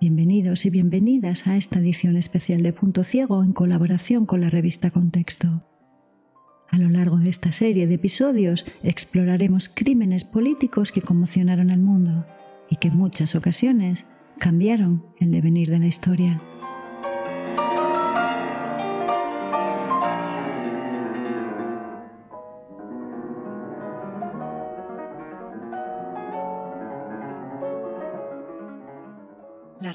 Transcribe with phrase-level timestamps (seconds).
[0.00, 4.92] Bienvenidos y bienvenidas a esta edición especial de Punto Ciego en colaboración con la revista
[4.92, 5.64] Contexto.
[6.70, 12.26] A lo largo de esta serie de episodios exploraremos crímenes políticos que conmocionaron al mundo
[12.70, 14.06] y que en muchas ocasiones
[14.38, 16.40] cambiaron el devenir de la historia.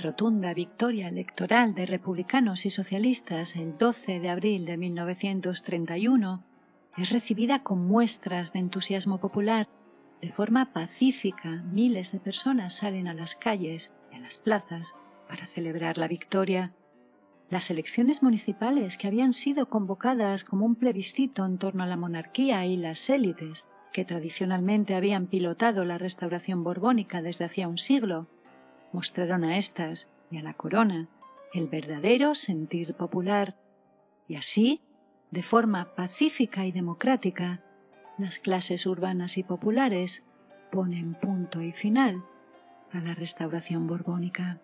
[0.03, 6.43] Rotunda victoria electoral de republicanos y socialistas el 12 de abril de 1931
[6.97, 9.69] es recibida con muestras de entusiasmo popular.
[10.21, 14.93] De forma pacífica, miles de personas salen a las calles y a las plazas
[15.29, 16.73] para celebrar la victoria.
[17.49, 22.65] Las elecciones municipales, que habían sido convocadas como un plebiscito en torno a la monarquía
[22.65, 28.27] y las élites que tradicionalmente habían pilotado la restauración borbónica desde hacía un siglo,
[28.93, 31.09] mostraron a éstas y a la corona
[31.53, 33.55] el verdadero sentir popular,
[34.27, 34.81] y así,
[35.29, 37.61] de forma pacífica y democrática,
[38.17, 40.23] las clases urbanas y populares
[40.71, 42.23] ponen punto y final
[42.91, 44.59] a la restauración borbónica.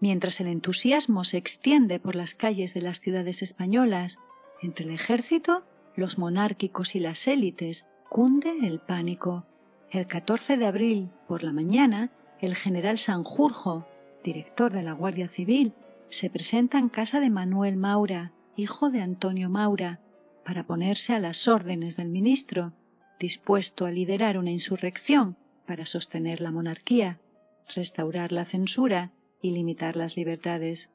[0.00, 4.18] Mientras el entusiasmo se extiende por las calles de las ciudades españolas,
[4.60, 5.64] entre el ejército,
[5.96, 9.46] los monárquicos y las élites cunde el pánico.
[9.90, 12.10] El 14 de abril, por la mañana,
[12.42, 13.86] el general Sanjurjo,
[14.24, 15.72] director de la Guardia Civil,
[16.08, 20.00] se presenta en casa de Manuel Maura, hijo de Antonio Maura,
[20.44, 22.72] para ponerse a las órdenes del ministro,
[23.20, 25.36] dispuesto a liderar una insurrección
[25.66, 27.20] para sostener la monarquía,
[27.72, 30.90] restaurar la censura y limitar las libertades.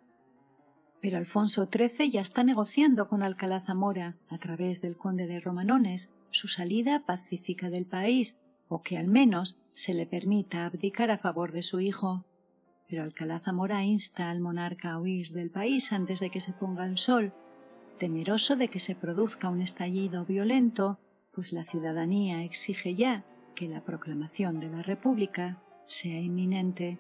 [1.01, 6.09] Pero Alfonso XIII ya está negociando con Alcalá Zamora, a través del conde de Romanones,
[6.29, 8.35] su salida pacífica del país
[8.69, 12.25] o que al menos se le permita abdicar a favor de su hijo.
[12.87, 16.85] Pero Alcalá Zamora insta al monarca a huir del país antes de que se ponga
[16.85, 17.33] el sol,
[17.97, 20.99] temeroso de que se produzca un estallido violento,
[21.31, 23.23] pues la ciudadanía exige ya
[23.55, 26.99] que la proclamación de la República sea inminente.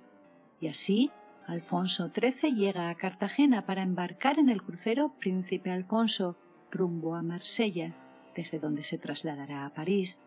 [0.59, 1.11] Y así,
[1.45, 6.35] Alfonso XIII llega a Cartagena para embarcar en el crucero Príncipe Alfonso
[6.71, 7.95] rumbo a Marsella,
[8.35, 10.17] desde donde se trasladará a París,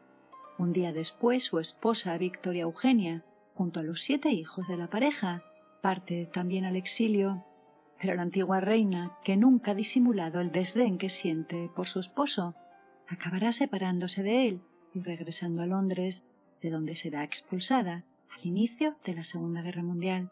[0.61, 5.43] un día después, su esposa Victoria Eugenia, junto a los siete hijos de la pareja,
[5.81, 7.47] parte también al exilio.
[7.99, 12.55] Pero la antigua reina, que nunca ha disimulado el desdén que siente por su esposo,
[13.09, 14.61] acabará separándose de él
[14.93, 16.25] y regresando a Londres,
[16.61, 20.31] de donde será expulsada al inicio de la Segunda Guerra Mundial.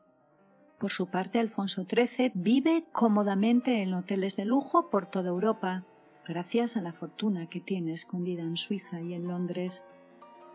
[0.79, 5.85] Por su parte, Alfonso XIII vive cómodamente en hoteles de lujo por toda Europa,
[6.27, 9.83] gracias a la fortuna que tiene escondida en Suiza y en Londres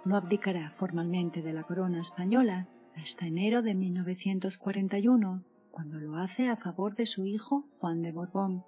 [0.06, 6.58] no abdicará formalmente de la corona española hasta enero de 1941, cuando lo hace a
[6.58, 8.64] favor de su hijo Juan de Borbón.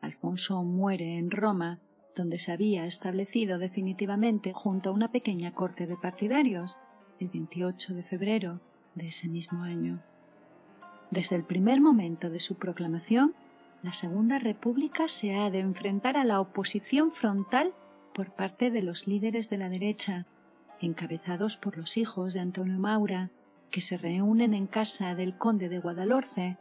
[0.00, 1.80] Alfonso muere en Roma,
[2.14, 6.78] donde se había establecido definitivamente junto a una pequeña corte de partidarios,
[7.18, 8.60] el 28 de febrero
[8.94, 10.02] de ese mismo año.
[11.10, 13.34] Desde el primer momento de su proclamación,
[13.82, 17.74] la Segunda República se ha de enfrentar a la oposición frontal
[18.14, 20.26] por parte de los líderes de la derecha,
[20.84, 23.30] encabezados por los hijos de Antonio Maura,
[23.70, 26.58] que se reúnen en casa del conde de Guadalhorce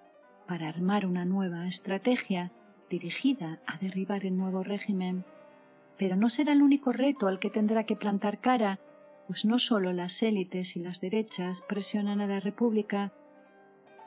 [0.48, 2.52] para armar una nueva estrategia
[2.90, 5.26] dirigida a derribar el nuevo régimen.
[5.98, 8.80] Pero no será el único reto al que tendrá que plantar cara,
[9.28, 13.14] pues no solo las élites y las derechas presionan a la República,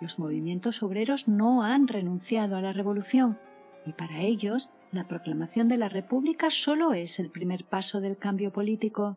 [0.01, 3.39] los movimientos obreros no han renunciado a la revolución,
[3.87, 8.53] y para ellos la proclamación de la República solo es el primer paso del cambio
[8.53, 9.17] político.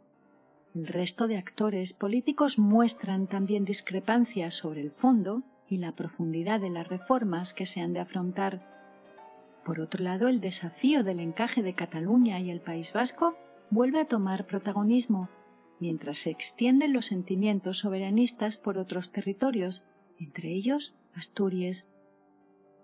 [0.76, 6.70] El resto de actores políticos muestran también discrepancias sobre el fondo y la profundidad de
[6.70, 8.62] las reformas que se han de afrontar.
[9.66, 13.36] Por otro lado, el desafío del encaje de Cataluña y el País Vasco
[13.72, 15.30] vuelve a tomar protagonismo,
[15.80, 19.84] mientras se extienden los sentimientos soberanistas por otros territorios,
[20.20, 21.88] entre ellos Asturias.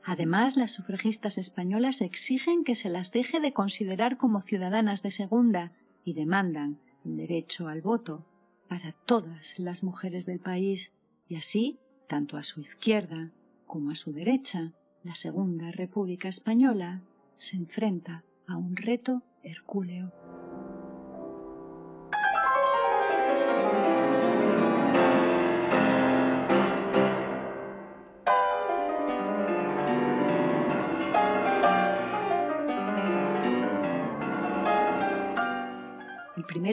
[0.03, 5.71] Además, las sufragistas españolas exigen que se las deje de considerar como ciudadanas de segunda
[6.03, 8.25] y demandan derecho al voto
[8.67, 10.91] para todas las mujeres del país
[11.27, 13.31] y así, tanto a su izquierda
[13.65, 14.73] como a su derecha,
[15.03, 17.01] la Segunda República Española
[17.37, 20.24] se enfrenta a un reto hercúleo.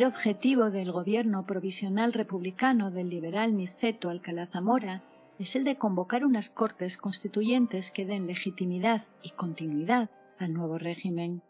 [0.02, 5.04] Primer objetivo del gobierno provisional republicano del liberal Niceto Alcalá Zamora
[5.38, 10.10] es el de convocar unas cortes constituyentes que den legitimidad y continuidad
[10.40, 11.40] al nuevo régimen.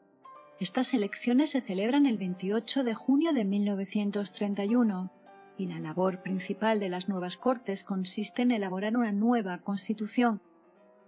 [0.60, 5.10] Estas elecciones se celebran el 28 de junio de 1931
[5.56, 10.42] y la labor principal de las nuevas cortes consiste en elaborar una nueva constitución,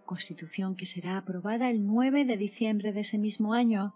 [0.06, 3.92] constitución que será aprobada el 9 de diciembre de ese mismo año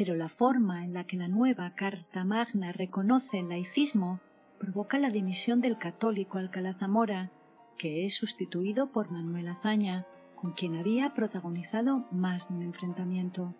[0.00, 4.18] pero la forma en la que la nueva Carta Magna reconoce el laicismo
[4.58, 7.30] provoca la dimisión del católico Alcalá Zamora,
[7.76, 10.06] que es sustituido por Manuel Azaña,
[10.36, 13.52] con quien había protagonizado más de un enfrentamiento.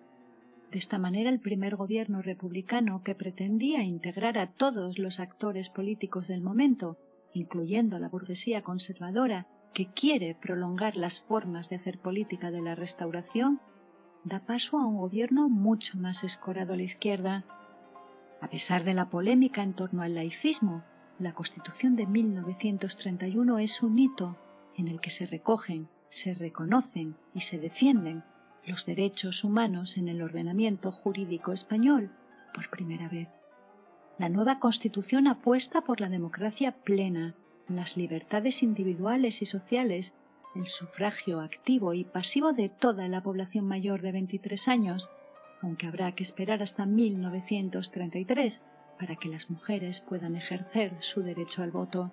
[0.71, 6.27] De esta manera, el primer gobierno republicano que pretendía integrar a todos los actores políticos
[6.27, 6.97] del momento,
[7.35, 12.75] incluyendo a la burguesía conservadora que quiere prolongar las formas de hacer política de la
[12.75, 13.61] restauración,
[14.25, 17.45] da paso a un gobierno mucho más escorado a la izquierda.
[18.41, 20.83] A pesar de la polémica en torno al laicismo,
[21.19, 24.37] la Constitución de 1931 es un hito
[24.77, 28.25] en el que se recogen, se reconocen y se defienden
[28.67, 32.11] los derechos humanos en el ordenamiento jurídico español
[32.55, 33.35] por primera vez.
[34.19, 37.35] La nueva Constitución apuesta por la democracia plena,
[37.69, 40.15] las libertades individuales y sociales
[40.55, 45.11] el sufragio activo y pasivo de toda la población mayor de 23 años,
[45.63, 48.63] aunque habrá que esperar hasta 1933
[48.99, 52.13] para que las mujeres puedan ejercer su derecho al voto.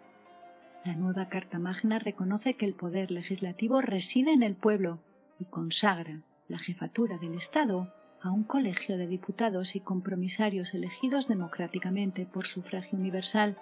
[0.85, 4.99] La nueva Carta Magna reconoce que el poder legislativo reside en el pueblo
[5.39, 12.25] y consagra la jefatura del Estado a un colegio de diputados y compromisarios elegidos democráticamente
[12.25, 13.57] por sufragio universal.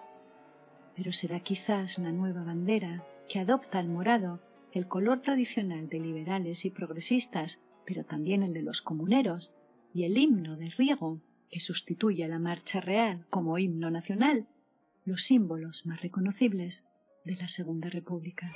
[0.95, 4.39] Pero será quizás la nueva bandera que adopta el morado
[4.75, 9.53] el color tradicional de liberales y progresistas, pero también el de los comuneros,
[9.93, 14.47] y el himno de Riego, que sustituye a la marcha real como himno nacional,
[15.05, 16.83] los símbolos más reconocibles
[17.23, 18.53] de la Segunda República.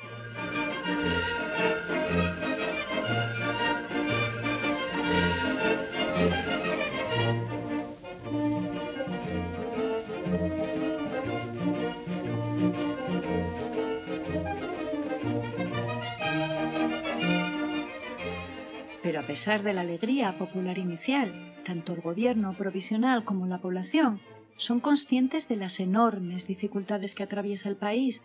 [19.19, 24.21] A pesar de la alegría popular inicial, tanto el gobierno provisional como la población
[24.55, 28.21] son conscientes de las enormes dificultades que atraviesa el país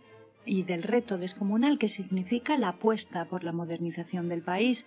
[0.47, 4.87] y del reto descomunal que significa la apuesta por la modernización del país,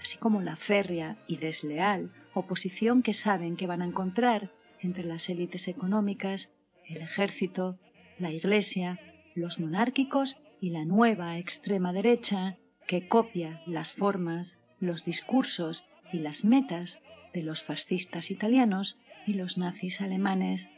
[0.00, 4.50] así como la férrea y desleal oposición que saben que van a encontrar
[4.80, 6.50] entre las élites económicas,
[6.88, 7.78] el ejército,
[8.18, 8.98] la Iglesia,
[9.36, 12.56] los monárquicos y la nueva extrema derecha
[12.88, 17.00] que copia las formas, los discursos y las metas
[17.32, 20.68] de los fascistas italianos y los nazis alemanes.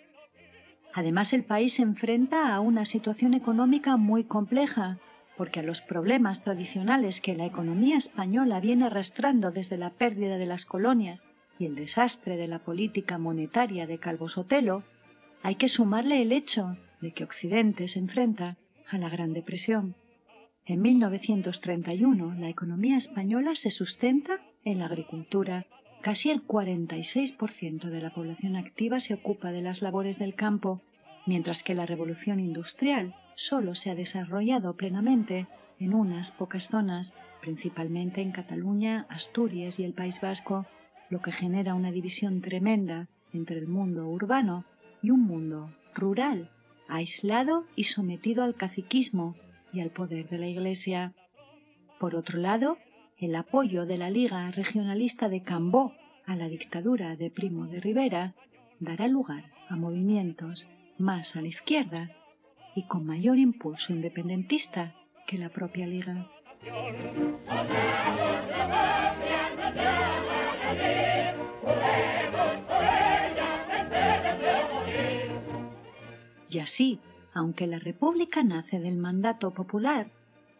[0.94, 4.98] Además, el país se enfrenta a una situación económica muy compleja,
[5.36, 10.46] porque a los problemas tradicionales que la economía española viene arrastrando desde la pérdida de
[10.46, 11.26] las colonias
[11.58, 14.82] y el desastre de la política monetaria de Calvo Sotelo,
[15.42, 18.56] hay que sumarle el hecho de que Occidente se enfrenta
[18.88, 19.94] a la Gran Depresión.
[20.68, 25.64] En 1931 la economía española se sustenta en la agricultura.
[26.02, 30.82] Casi el 46% de la población activa se ocupa de las labores del campo,
[31.24, 35.46] mientras que la revolución industrial solo se ha desarrollado plenamente
[35.78, 40.66] en unas pocas zonas, principalmente en Cataluña, Asturias y el País Vasco,
[41.10, 44.64] lo que genera una división tremenda entre el mundo urbano
[45.00, 46.50] y un mundo rural,
[46.88, 49.36] aislado y sometido al caciquismo,
[49.72, 51.14] y al poder de la Iglesia.
[51.98, 52.78] Por otro lado,
[53.18, 55.94] el apoyo de la Liga Regionalista de Cambó
[56.26, 58.34] a la dictadura de Primo de Rivera
[58.80, 60.68] dará lugar a movimientos
[60.98, 62.10] más a la izquierda
[62.74, 64.94] y con mayor impulso independentista
[65.26, 66.30] que la propia Liga.
[76.48, 77.00] Y así,
[77.36, 80.10] aunque la República nace del mandato popular,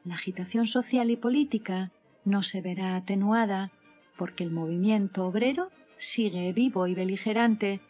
[0.05, 1.91] la agitación social y política
[2.27, 3.73] no se verá atenuada
[4.19, 7.81] porque el movimiento obrero sigue vivo y beligerante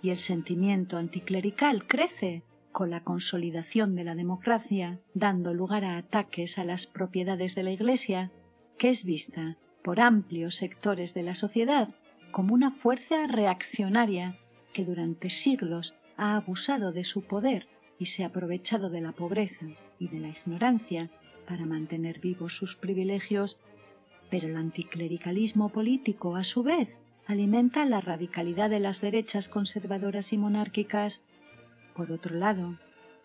[0.00, 6.56] y el sentimiento anticlerical crece con la consolidación de la democracia, dando lugar a ataques
[6.56, 8.30] a las propiedades de la Iglesia,
[8.78, 11.88] que es vista por amplios sectores de la sociedad
[12.30, 14.38] como una fuerza reaccionaria
[14.72, 17.66] que durante siglos ha abusado de su poder
[17.98, 19.66] y se ha aprovechado de la pobreza
[19.98, 21.10] y de la ignorancia
[21.46, 23.58] para mantener vivos sus privilegios,
[24.30, 30.38] pero el anticlericalismo político, a su vez, alimenta la radicalidad de las derechas conservadoras y
[30.38, 31.22] monárquicas.
[31.94, 32.78] Por otro lado,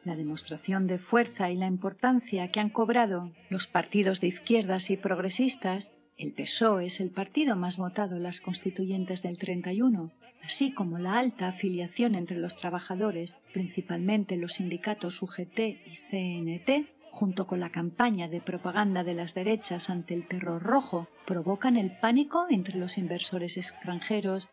[0.04, 4.98] la demostración de fuerza y la importancia que han cobrado los partidos de izquierdas y
[4.98, 10.12] progresistas, el PSOE es el partido más votado en las constituyentes del 31,
[10.44, 17.48] así como la alta afiliación entre los trabajadores, principalmente los sindicatos UGT y CNT, junto
[17.48, 22.46] con la campaña de propaganda de las derechas ante el terror rojo, provocan el pánico
[22.52, 24.50] entre los inversores extranjeros,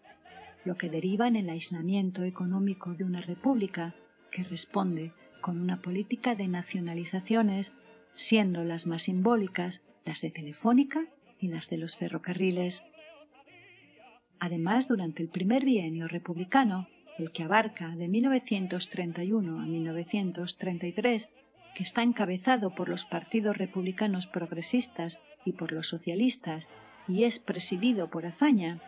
[0.64, 3.94] lo que deriva en el aislamiento económico de una república
[4.30, 7.74] que responde con una política de nacionalizaciones,
[8.14, 11.06] siendo las más simbólicas las de Telefónica
[11.40, 12.82] y las de los ferrocarriles.
[14.38, 21.28] Además, durante el primer bienio republicano, el que abarca de 1931 a 1933,
[21.74, 26.68] que está encabezado por los partidos republicanos progresistas y por los socialistas
[27.08, 28.80] y es presidido por Azaña,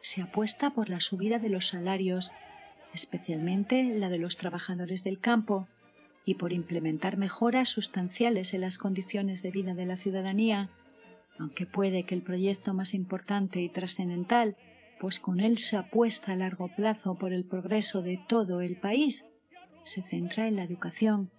[0.00, 2.32] se apuesta por la subida de los salarios,
[2.94, 5.68] especialmente la de los trabajadores del campo,
[6.24, 10.70] y por implementar mejoras sustanciales en las condiciones de vida de la ciudadanía,
[11.40, 14.56] aunque puede que el proyecto más importante y trascendental,
[15.00, 19.24] pues con él se apuesta a largo plazo por el progreso de todo el país,
[19.84, 21.30] se centra en la educación,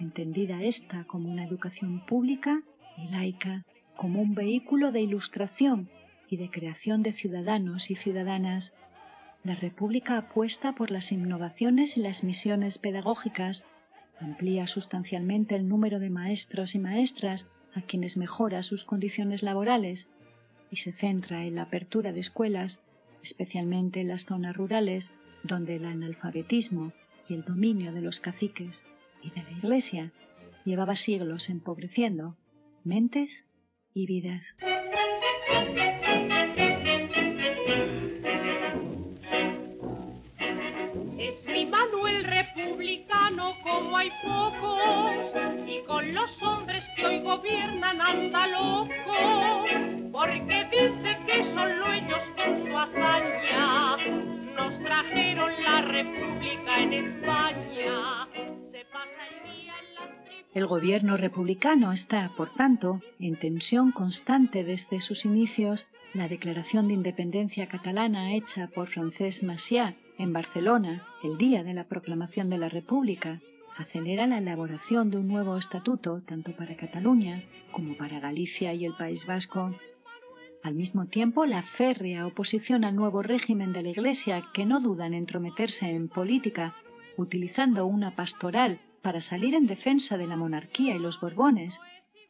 [0.00, 2.62] entendida esta como una educación pública
[2.98, 5.88] y laica, como un vehículo de ilustración
[6.28, 8.74] y de creación de ciudadanos y ciudadanas.
[9.44, 13.64] La República apuesta por las innovaciones y las misiones pedagógicas
[14.18, 20.08] amplía sustancialmente el número de maestros y maestras a quienes mejora sus condiciones laborales
[20.70, 22.80] y se centra en la apertura de escuelas,
[23.22, 26.92] especialmente en las zonas rurales, donde el analfabetismo
[27.28, 28.84] y el dominio de los caciques
[29.22, 30.12] y de la Iglesia
[30.64, 32.36] llevaba siglos empobreciendo
[32.82, 33.44] mentes
[33.94, 34.56] y vidas.
[43.62, 45.14] Como hay pocos
[45.66, 49.64] y con los hombres que hoy gobiernan anda loco
[50.10, 53.96] porque dice que solo ellos con su hazaña.
[54.56, 58.28] Nos trajeron la república en España.
[58.72, 64.64] Se pasa el día en las el gobierno republicano está, por tanto, en tensión constante
[64.64, 65.86] desde sus inicios.
[66.14, 71.88] La declaración de independencia catalana hecha por Francesc Macià en Barcelona el día de la
[71.88, 73.42] proclamación de la República
[73.76, 77.42] acelera la elaboración de un nuevo estatuto tanto para Cataluña
[77.72, 79.74] como para Galicia y el País Vasco.
[80.62, 85.06] Al mismo tiempo, la férrea oposición al nuevo régimen de la Iglesia, que no duda
[85.06, 86.76] en entrometerse en política,
[87.16, 91.80] utilizando una pastoral para salir en defensa de la monarquía y los Borbones,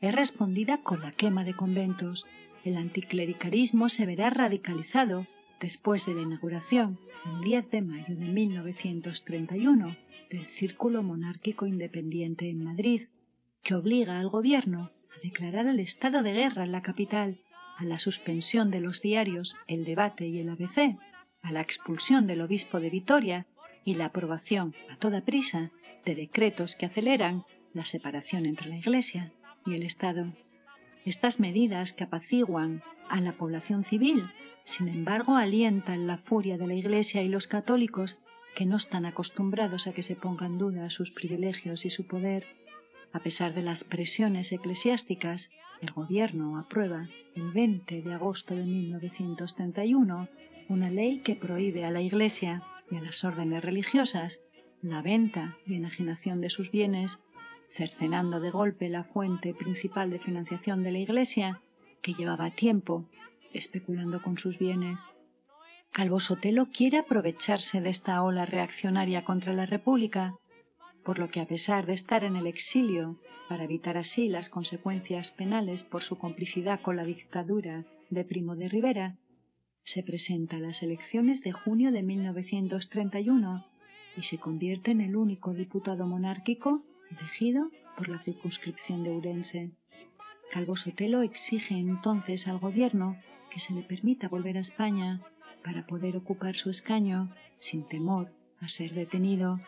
[0.01, 2.27] es respondida con la quema de conventos.
[2.65, 5.27] El anticlericarismo se verá radicalizado
[5.61, 9.97] después de la inauguración, el 10 de mayo de 1931,
[10.31, 13.03] del Círculo Monárquico Independiente en Madrid,
[13.63, 17.41] que obliga al gobierno a declarar el estado de guerra en la capital,
[17.77, 20.99] a la suspensión de los diarios El Debate y el ABC,
[21.43, 23.47] a la expulsión del obispo de Vitoria
[23.85, 25.71] y la aprobación a toda prisa
[26.05, 29.33] de decretos que aceleran la separación entre la Iglesia
[29.67, 30.33] y el Estado.
[31.05, 34.25] Estas medidas que apaciguan a la población civil,
[34.67, 38.19] sin embargo, alientan la furia de la Iglesia y los católicos
[38.57, 42.47] que no están acostumbrados a que se pongan en duda sus privilegios y su poder,
[43.13, 50.29] a pesar de las presiones eclesiásticas, el gobierno aprueba el 20 de agosto de 1931
[50.69, 54.41] una ley que prohíbe a la Iglesia y a las órdenes religiosas
[54.83, 57.21] la venta y enajenación de sus bienes,
[57.71, 61.61] cercenando de golpe la fuente principal de financiación de la Iglesia,
[62.03, 63.09] que llevaba tiempo
[63.57, 65.09] especulando con sus bienes.
[65.93, 70.35] Calvo Sotelo quiere aprovecharse de esta ola reaccionaria contra la República,
[71.05, 75.33] por lo que a pesar de estar en el exilio, para evitar así las consecuencias
[75.33, 79.17] penales por su complicidad con la dictadura de Primo de Rivera,
[79.85, 83.65] se presenta a las elecciones de junio de 1931
[84.17, 89.71] y se convierte en el único diputado monárquico elegido por la circunscripción de Urense.
[90.51, 93.17] Calvo Sotelo exige entonces al gobierno
[93.57, 95.23] que se le permita volver a España
[95.65, 99.61] para poder ocupar su escaño sin temor a ser detenido,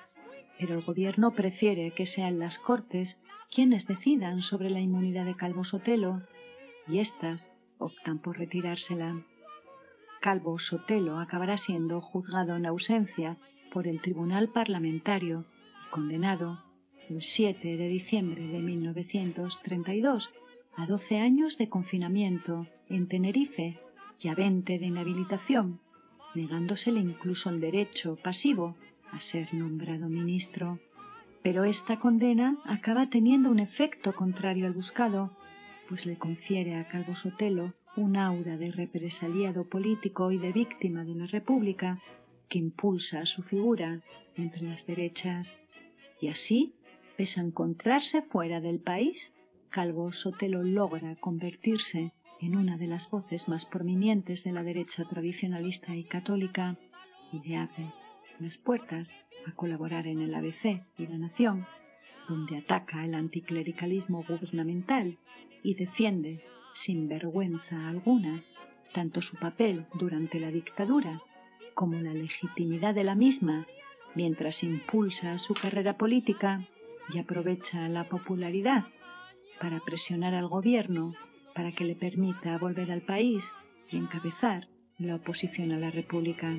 [0.59, 3.18] pero el gobierno prefiere que sean las Cortes
[3.50, 6.21] quienes decidan sobre la inmunidad de Calvo Sotelo
[6.87, 9.25] y éstas optan por retirársela.
[10.21, 13.38] Calvo Sotelo acabará siendo juzgado en ausencia
[13.73, 15.47] por el Tribunal Parlamentario
[15.87, 16.62] y condenado
[17.09, 20.35] el 7 de diciembre de 1932
[20.78, 23.80] a 12 años de confinamiento en Tenerife
[24.20, 25.80] y a 20 de inhabilitación,
[26.37, 28.76] negándosele incluso el derecho pasivo
[29.11, 30.78] a ser nombrado ministro.
[31.42, 35.32] Pero esta condena acaba teniendo un efecto contrario al buscado,
[35.88, 41.16] pues le confiere a Calvo Sotelo un aura de represaliado político y de víctima de
[41.16, 42.00] la República
[42.49, 44.02] que impulsa su figura
[44.37, 45.56] entre las derechas.
[46.20, 46.75] Y así,
[47.16, 49.32] pese a encontrarse fuera del país,
[49.70, 55.94] Calvo Sotelo logra convertirse en una de las voces más prominentes de la derecha tradicionalista
[55.94, 56.76] y católica
[57.32, 57.92] y le abre
[58.38, 59.14] las puertas
[59.46, 61.66] a colaborar en el ABC y la Nación,
[62.28, 65.18] donde ataca el anticlericalismo gubernamental
[65.62, 68.44] y defiende sin vergüenza alguna
[68.94, 71.20] tanto su papel durante la dictadura
[71.75, 73.66] como la legitimidad de la misma,
[74.14, 76.66] mientras impulsa su carrera política
[77.12, 78.84] y aprovecha la popularidad
[79.61, 81.15] para presionar al gobierno
[81.55, 83.53] para que le permita volver al país
[83.91, 86.55] y encabezar la oposición a la República.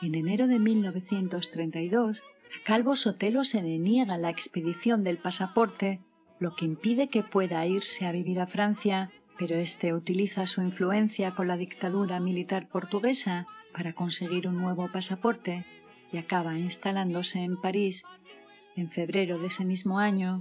[0.00, 6.00] En enero de 1932, a Calvo Sotelo se le niega la expedición del pasaporte
[6.42, 11.36] lo que impide que pueda irse a vivir a Francia, pero éste utiliza su influencia
[11.36, 15.64] con la dictadura militar portuguesa para conseguir un nuevo pasaporte
[16.12, 18.02] y acaba instalándose en París
[18.74, 20.40] en febrero de ese mismo año,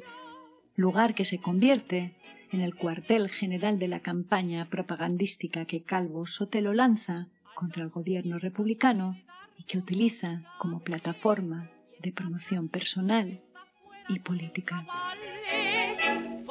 [0.76, 2.14] lugar que se convierte
[2.52, 8.40] en el cuartel general de la campaña propagandística que Calvo Sotelo lanza contra el gobierno
[8.40, 9.18] republicano
[9.58, 13.42] y que utiliza como plataforma de promoción personal
[14.10, 14.86] y política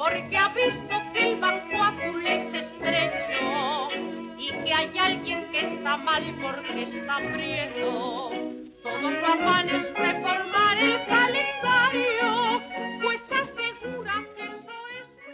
[0.01, 3.89] porque ha visto que el banco azul es estrecho
[4.35, 8.31] y que hay alguien que está mal porque está prieto.
[8.81, 12.50] Todo su afán es reformar el calendario,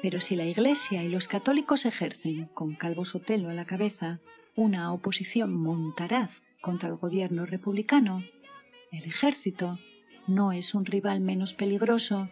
[0.10, 4.22] Pero si la Iglesia y los católicos ejercen, con Calvo Sotelo a la cabeza,
[4.56, 8.24] una oposición montaraz contra el gobierno republicano,
[8.94, 9.80] el ejército
[10.26, 12.30] no es un rival menos peligroso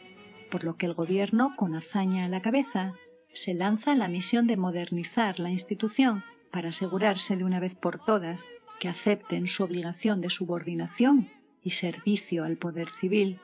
[0.50, 2.94] por lo que el gobierno, con hazaña a la cabeza,
[3.34, 8.00] se lanza a la misión de modernizar la institución para asegurarse de una vez por
[8.06, 8.48] todas
[8.80, 11.30] que acepten su obligación de subordinación
[11.62, 13.42] y servicio al poder civil,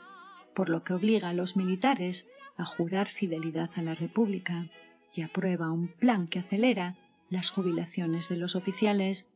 [0.55, 2.25] por lo que obliga a los militares
[2.61, 4.67] a jurar fidelidad a la República
[5.13, 6.95] y aprueba un plan que acelera
[7.29, 9.27] las jubilaciones de los oficiales,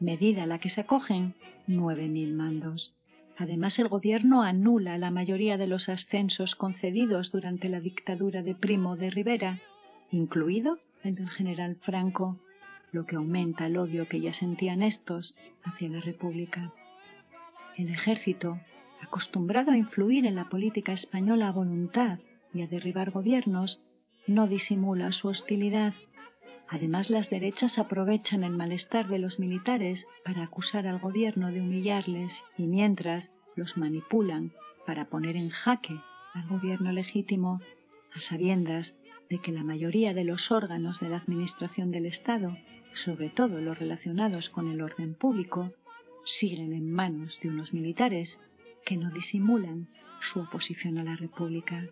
[0.00, 1.34] medida a la que se acogen
[1.66, 2.96] nueve mil mandos.
[3.36, 8.96] Además, el gobierno anula la mayoría de los ascensos concedidos durante la dictadura de Primo
[8.96, 9.60] de Rivera,
[10.10, 12.38] incluido el del general Franco,
[12.92, 15.34] lo que aumenta el odio que ya sentían estos
[15.64, 16.72] hacia la República.
[17.76, 18.60] El ejército,
[19.00, 22.18] acostumbrado a influir en la política española a voluntad
[22.54, 23.82] y a derribar gobiernos,
[24.26, 25.92] no disimula su hostilidad.
[26.68, 32.42] Además, las derechas aprovechan el malestar de los militares para acusar al gobierno de humillarles
[32.56, 34.52] y mientras los manipulan
[34.86, 36.00] para poner en jaque
[36.32, 37.60] al gobierno legítimo
[38.12, 38.96] a sabiendas
[39.28, 42.56] de que la mayoría de los órganos de la Administración del Estado,
[42.92, 45.72] sobre todo los relacionados con el orden público,
[46.24, 48.40] siguen en manos de unos militares
[48.84, 49.88] que no disimulan
[50.20, 51.88] su oposición a la República.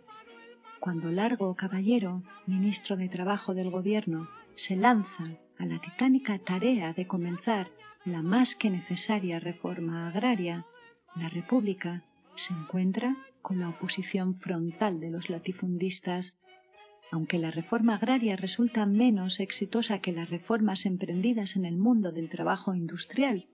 [0.82, 5.22] Cuando Largo Caballero, ministro de Trabajo del Gobierno, se lanza
[5.56, 7.70] a la titánica tarea de comenzar
[8.04, 10.66] la más que necesaria reforma agraria,
[11.14, 12.02] la República
[12.34, 16.36] se encuentra con la oposición frontal de los latifundistas.
[17.12, 22.28] Aunque la reforma agraria resulta menos exitosa que las reformas emprendidas en el mundo del
[22.28, 23.46] trabajo industrial,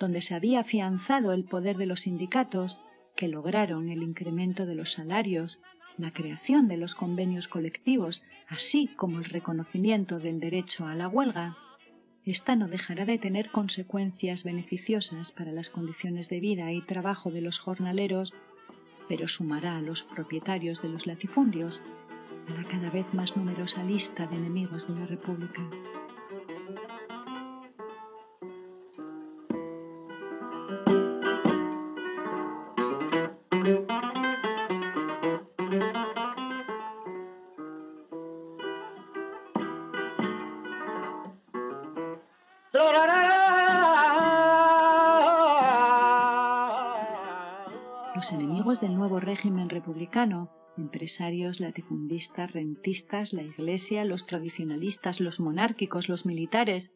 [0.00, 2.80] donde se había afianzado el poder de los sindicatos,
[3.14, 5.62] que lograron el incremento de los salarios
[5.98, 11.56] la creación de los convenios colectivos, así como el reconocimiento del derecho a la huelga,
[12.24, 17.40] esta no dejará de tener consecuencias beneficiosas para las condiciones de vida y trabajo de
[17.40, 18.34] los jornaleros,
[19.08, 21.82] pero sumará a los propietarios de los latifundios
[22.48, 25.62] a la cada vez más numerosa lista de enemigos de la República.
[50.76, 56.92] Empresarios, latifundistas, rentistas, la Iglesia, los tradicionalistas, los monárquicos, los militares,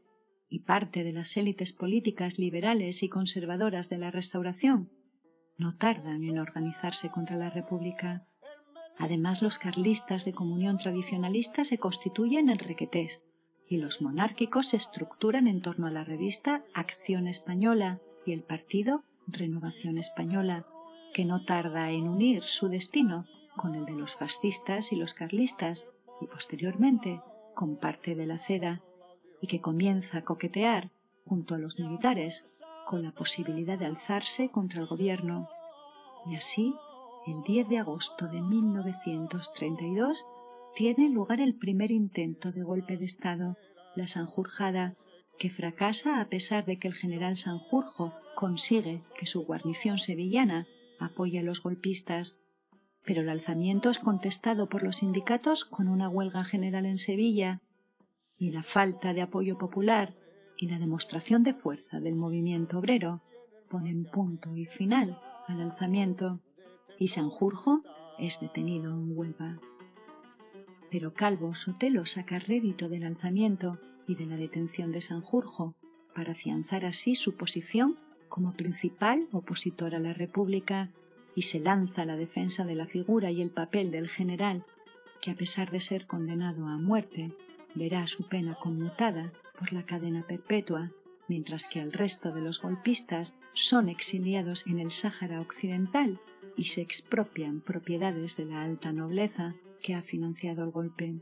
[0.48, 4.90] y parte de las élites políticas liberales y conservadoras de la Restauración.
[5.58, 8.26] No tardan en organizarse contra la República.
[8.98, 13.22] Además, los carlistas de comunión tradicionalista se constituyen en requetés.
[13.68, 19.02] Y los monárquicos se estructuran en torno a la revista Acción Española y el partido
[19.26, 20.66] Renovación Española,
[21.16, 23.24] que no tarda en unir su destino
[23.56, 25.86] con el de los fascistas y los carlistas
[26.20, 27.22] y posteriormente
[27.54, 28.82] con parte de la CEDA
[29.40, 30.90] y que comienza a coquetear
[31.24, 32.46] junto a los militares
[32.84, 35.48] con la posibilidad de alzarse contra el gobierno.
[36.26, 36.74] Y así,
[37.26, 40.26] el 10 de agosto de 1932,
[40.74, 43.56] tiene lugar el primer intento de golpe de Estado,
[43.94, 44.96] la Sanjurjada,
[45.38, 50.66] que fracasa a pesar de que el general Sanjurjo consigue que su guarnición sevillana
[50.98, 52.38] apoye a los golpistas.
[53.04, 57.60] Pero el alzamiento es contestado por los sindicatos con una huelga general en Sevilla
[58.38, 60.14] y la falta de apoyo popular
[60.58, 63.22] y la demostración de fuerza del movimiento obrero
[63.68, 66.40] ponen punto y final al alzamiento
[66.98, 67.82] y Sanjurjo
[68.18, 69.60] es detenido en Huelva.
[70.90, 75.74] Pero Calvo Sotelo saca rédito del alzamiento y de la detención de Sanjurjo
[76.14, 77.98] para afianzar así su posición
[78.36, 80.90] como principal opositor a la República
[81.34, 84.62] y se lanza a la defensa de la figura y el papel del general,
[85.22, 87.32] que a pesar de ser condenado a muerte,
[87.74, 90.90] verá su pena conmutada por la cadena perpetua,
[91.28, 96.20] mientras que el resto de los golpistas son exiliados en el Sáhara Occidental
[96.58, 101.14] y se expropian propiedades de la alta nobleza que ha financiado el golpe.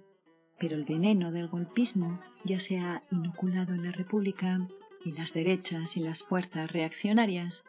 [0.58, 4.66] Pero el veneno del golpismo ya se ha inoculado en la República
[5.04, 7.64] y las derechas y las fuerzas reaccionarias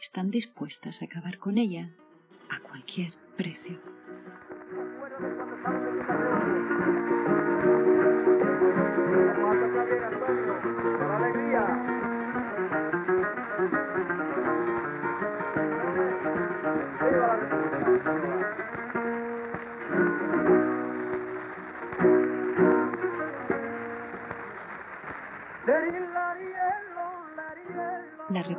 [0.00, 1.90] están dispuestas a acabar con ella
[2.48, 3.97] a cualquier precio.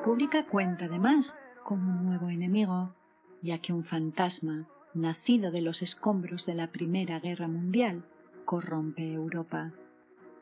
[0.10, 2.96] República cuenta además con un nuevo enemigo,
[3.44, 8.04] ya que un fantasma, nacido de los escombros de la Primera Guerra Mundial,
[8.44, 9.72] corrompe Europa.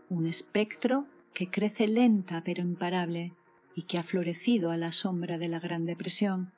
[0.08, 3.34] Un espectro que crece lenta pero imparable
[3.76, 6.54] y que ha florecido a la sombra de la Gran Depresión,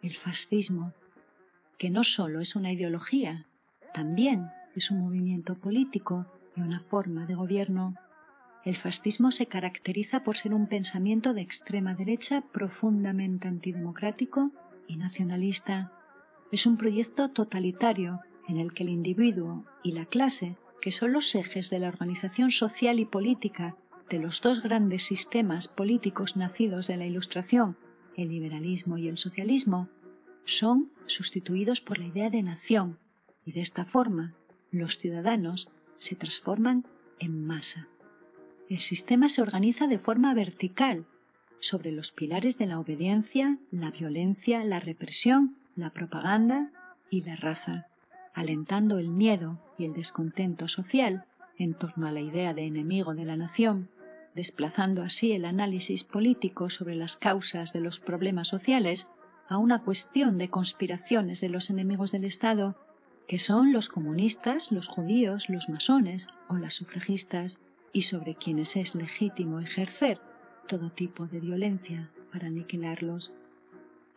[0.00, 0.92] el fascismo,
[1.76, 3.46] que no solo es una ideología,
[3.92, 4.46] también
[4.76, 6.24] es un movimiento político
[6.54, 7.96] y una forma de gobierno
[8.64, 14.50] el fascismo se caracteriza por ser un pensamiento de extrema derecha profundamente antidemocrático
[14.86, 15.92] y nacionalista.
[16.50, 21.34] Es un proyecto totalitario en el que el individuo y la clase, que son los
[21.34, 23.76] ejes de la organización social y política
[24.10, 27.76] de los dos grandes sistemas políticos nacidos de la Ilustración,
[28.16, 29.88] el liberalismo y el socialismo,
[30.44, 32.98] son sustituidos por la idea de nación
[33.44, 34.34] y de esta forma
[34.70, 35.68] los ciudadanos
[35.98, 36.86] se transforman
[37.18, 37.88] en masa
[38.68, 41.06] el sistema se organiza de forma vertical
[41.60, 46.70] sobre los pilares de la obediencia, la violencia, la represión, la propaganda
[47.10, 47.86] y la raza,
[48.34, 51.24] alentando el miedo y el descontento social
[51.56, 53.88] en torno a la idea de enemigo de la nación,
[54.34, 59.08] desplazando así el análisis político sobre las causas de los problemas sociales
[59.48, 62.76] a una cuestión de conspiraciones de los enemigos del Estado,
[63.26, 67.58] que son los comunistas, los judíos, los masones o las sufragistas,
[67.92, 70.20] y sobre quienes es legítimo ejercer
[70.66, 73.32] todo tipo de violencia para aniquilarlos.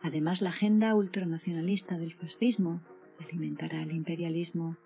[0.02, 2.80] Además, la agenda ultranacionalista del fascismo
[3.20, 4.76] alimentará el imperialismo,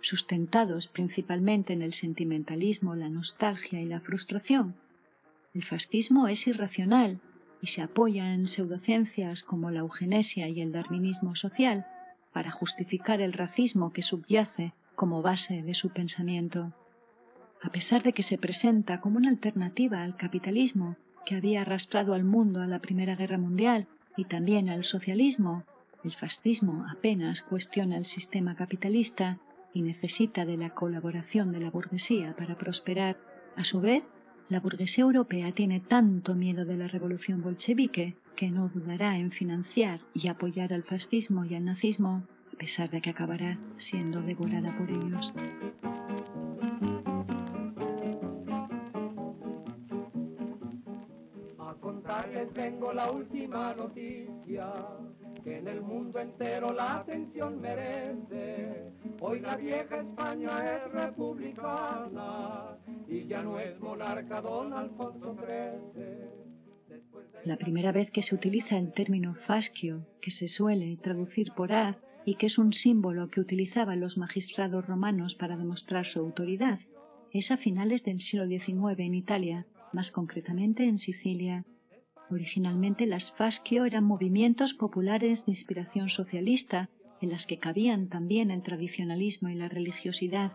[0.00, 4.74] sustentados principalmente en el sentimentalismo, la nostalgia y la frustración.
[5.54, 7.20] El fascismo es irracional
[7.62, 11.86] y se apoya en pseudociencias como la eugenesia y el darwinismo social
[12.32, 16.74] para justificar el racismo que subyace como base de su pensamiento
[17.62, 22.24] a pesar de que se presenta como una alternativa al capitalismo que había arrastrado al
[22.24, 25.64] mundo a la Primera Guerra Mundial y también al socialismo,
[26.04, 29.38] el fascismo apenas cuestiona el sistema capitalista
[29.74, 33.18] y necesita de la colaboración de la burguesía para prosperar.
[33.56, 34.14] A su vez,
[34.48, 40.00] la burguesía europea tiene tanto miedo de la revolución bolchevique que no dudará en financiar
[40.14, 42.22] y apoyar al fascismo y al nazismo,
[42.54, 45.34] a pesar de que acabará siendo devorada por ellos.
[52.24, 54.72] Les tengo la última noticia,
[55.42, 58.92] que en el mundo entero la atención merece.
[59.20, 66.36] Hoy la vieja España es republicana y ya no es monarca don Alfonso XIII.
[67.44, 72.04] La primera vez que se utiliza el término fascio, que se suele traducir por haz
[72.24, 76.80] y que es un símbolo que utilizaban los magistrados romanos para demostrar su autoridad,
[77.32, 81.64] es a finales del siglo XIX en Italia, más concretamente en Sicilia.
[82.30, 88.62] Originalmente las fascio eran movimientos populares de inspiración socialista, en las que cabían también el
[88.62, 90.52] tradicionalismo y la religiosidad,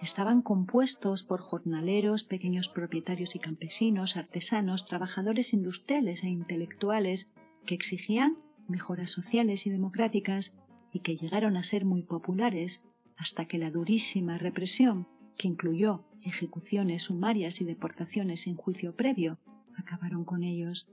[0.00, 7.30] estaban compuestos por jornaleros, pequeños propietarios y campesinos, artesanos, trabajadores industriales e intelectuales
[7.64, 8.36] que exigían
[8.68, 10.54] mejoras sociales y democráticas
[10.92, 12.84] y que llegaron a ser muy populares
[13.16, 19.38] hasta que la durísima represión, que incluyó ejecuciones sumarias y deportaciones sin juicio previo,
[19.76, 20.88] acabaron con ellos.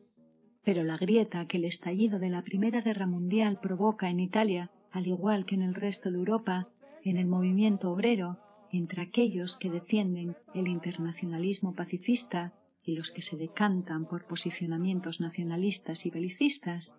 [0.63, 5.08] Pero la grieta que el estallido de la Primera Guerra Mundial provoca en Italia, al
[5.08, 6.69] igual que en el resto de Europa,
[7.04, 8.38] en el movimiento obrero,
[8.71, 16.06] entre aquellos que defienden el internacionalismo pacifista y los que se decantan por posicionamientos nacionalistas
[16.06, 16.93] y belicistas,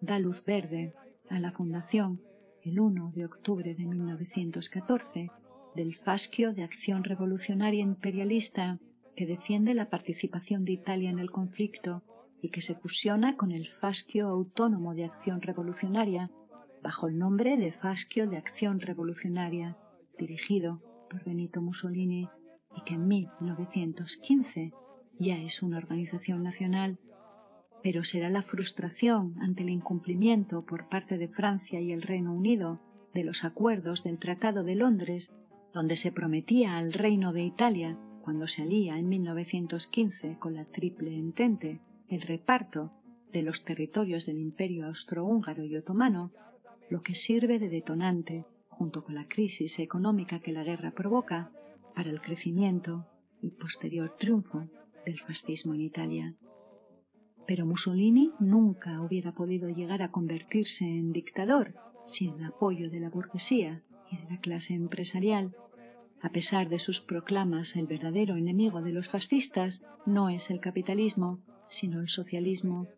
[0.00, 0.94] da luz verde
[1.28, 2.22] a la fundación,
[2.62, 5.30] el 1 de octubre de 1914,
[5.74, 8.78] del Fascio de Acción Revolucionaria Imperialista
[9.16, 12.02] que defiende la participación de Italia en el conflicto
[12.42, 16.30] y que se fusiona con el Fascio Autónomo de Acción Revolucionaria
[16.82, 19.76] bajo el nombre de Fascio de Acción Revolucionaria,
[20.18, 22.28] dirigido por Benito Mussolini
[22.76, 24.72] y que en 1915
[25.18, 26.98] ya es una organización nacional,
[27.82, 32.80] pero será la frustración ante el incumplimiento por parte de Francia y el Reino Unido
[33.14, 35.32] de los acuerdos del Tratado de Londres,
[35.72, 41.16] donde se prometía al Reino de Italia, cuando se alía en 1915 con la Triple
[41.16, 42.92] Entente, el reparto
[43.32, 46.32] de los territorios del Imperio austrohúngaro y otomano,
[46.90, 51.52] lo que sirve de detonante junto con la crisis económica que la guerra provoca,
[51.94, 53.06] para el crecimiento
[53.42, 54.68] y posterior triunfo
[55.04, 56.34] del fascismo en Italia.
[57.46, 61.74] Pero Mussolini nunca hubiera podido llegar a convertirse en dictador
[62.06, 65.54] sin el apoyo de la burguesía y de la clase empresarial.
[66.22, 71.40] A pesar de sus proclamas, el verdadero enemigo de los fascistas no es el capitalismo,
[71.70, 72.88] sino el socialismo.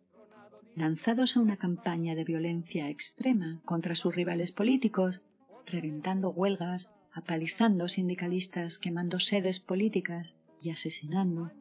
[0.75, 5.21] Lanzados a una campaña de violencia extrema contra sus rivales políticos,
[5.65, 11.51] reventando huelgas, apalizando sindicalistas, quemando sedes políticas y asesinando.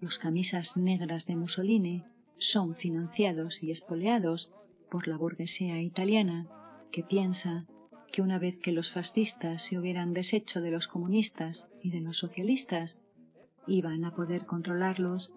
[0.00, 2.04] Los camisas negras de Mussolini
[2.36, 4.52] son financiados y espoleados
[4.90, 6.46] por la burguesía italiana,
[6.90, 7.66] que piensa
[8.12, 12.18] que una vez que los fascistas se hubieran deshecho de los comunistas y de los
[12.18, 13.00] socialistas,
[13.66, 15.32] iban a poder controlarlos.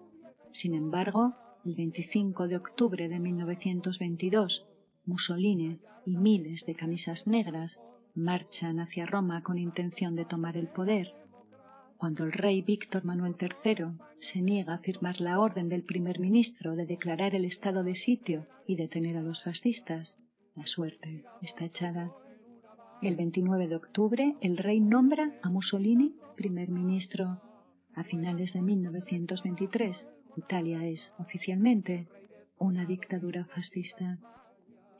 [0.56, 1.34] Sin embargo,
[1.66, 4.64] el 25 de octubre de 1922,
[5.04, 7.78] Mussolini y miles de camisas negras
[8.14, 11.12] marchan hacia Roma con intención de tomar el poder.
[11.98, 16.74] Cuando el rey Víctor Manuel III se niega a firmar la orden del primer ministro
[16.74, 20.16] de declarar el estado de sitio y detener a los fascistas,
[20.54, 22.12] la suerte está echada.
[23.02, 27.42] El 29 de octubre el rey nombra a Mussolini primer ministro.
[27.94, 32.08] A finales de 1923, Italia es oficialmente
[32.58, 34.18] una dictadura fascista.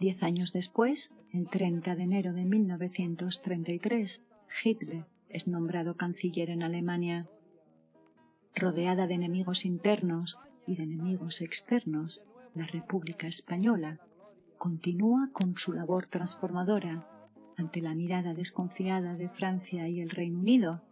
[0.00, 4.22] Diez años después, el 30 de enero de 1933,
[4.64, 7.28] Hitler es nombrado canciller en Alemania.
[8.54, 12.22] Rodeada de enemigos internos y de enemigos externos,
[12.54, 14.00] la República Española
[14.56, 17.06] continúa con su labor transformadora
[17.56, 20.82] ante la mirada desconfiada de Francia y el Reino Unido,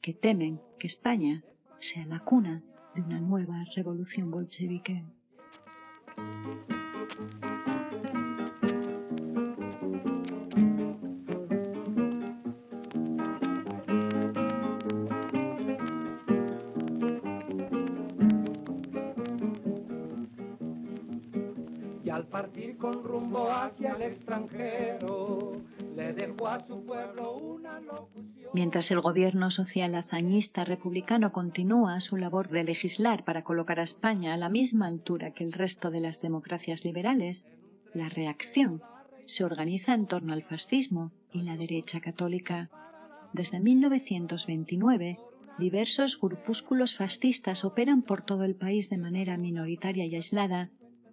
[0.00, 1.42] que temen que España
[1.78, 2.62] sea la cuna
[2.96, 5.04] de una nueva revolución bolchevique.
[22.36, 25.52] partir con rumbo hacia el extranjero,
[25.94, 28.35] le dejó a su pueblo una locución.
[28.52, 34.34] Mientras el gobierno social hazañista republicano continúa su labor de legislar para colocar a España
[34.34, 37.46] a la misma altura que el resto de las democracias liberales,
[37.92, 38.82] la reacción
[39.26, 42.70] se organiza en torno al fascismo y la derecha católica.
[43.32, 45.18] Desde 1929,
[45.58, 50.70] diversos grupúsculos fascistas operan por todo el país de manera minoritaria y aislada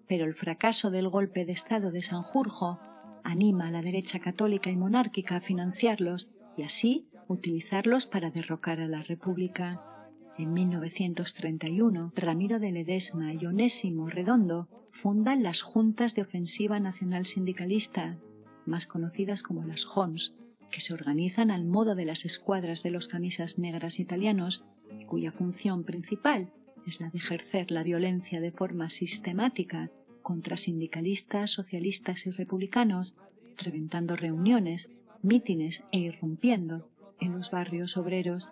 [0.08, 2.80] pero el fracaso del golpe de Estado de Sanjurjo
[3.24, 8.88] anima a la derecha católica y monárquica a financiarlos y así utilizarlos para derrocar a
[8.88, 9.82] la República.
[10.38, 18.18] En 1931, Ramiro de Ledesma y Onésimo Redondo fundan las Juntas de Ofensiva Nacional Sindicalista,
[18.66, 20.36] más conocidas como las JONS,
[20.72, 24.66] que se organizan al modo de las escuadras de los camisas negras italianos
[25.00, 26.52] y cuya función principal
[26.88, 33.16] es la de ejercer la violencia de forma sistemática contra sindicalistas, socialistas y republicanos,
[33.58, 34.90] reventando reuniones,
[35.22, 36.90] mítines e irrumpiendo
[37.24, 38.52] en los barrios obreros.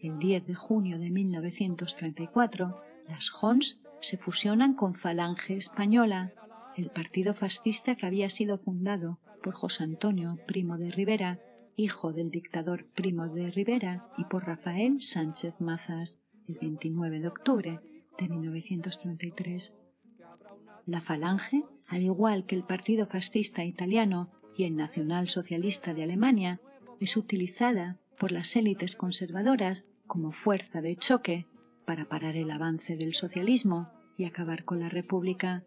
[0.00, 6.32] El 10 de junio de 1934, las Hons se fusionan con Falange Española,
[6.76, 11.40] el partido fascista que había sido fundado por José Antonio Primo de Rivera,
[11.76, 17.80] hijo del dictador Primo de Rivera, y por Rafael Sánchez Mazas, el 29 de octubre
[18.18, 19.74] de 1933.
[20.86, 26.60] La Falange, al igual que el Partido Fascista Italiano y el Nacional Socialista de Alemania,
[27.00, 31.46] es utilizada por las élites conservadoras como fuerza de choque
[31.84, 35.64] para parar el avance del socialismo y acabar con la República.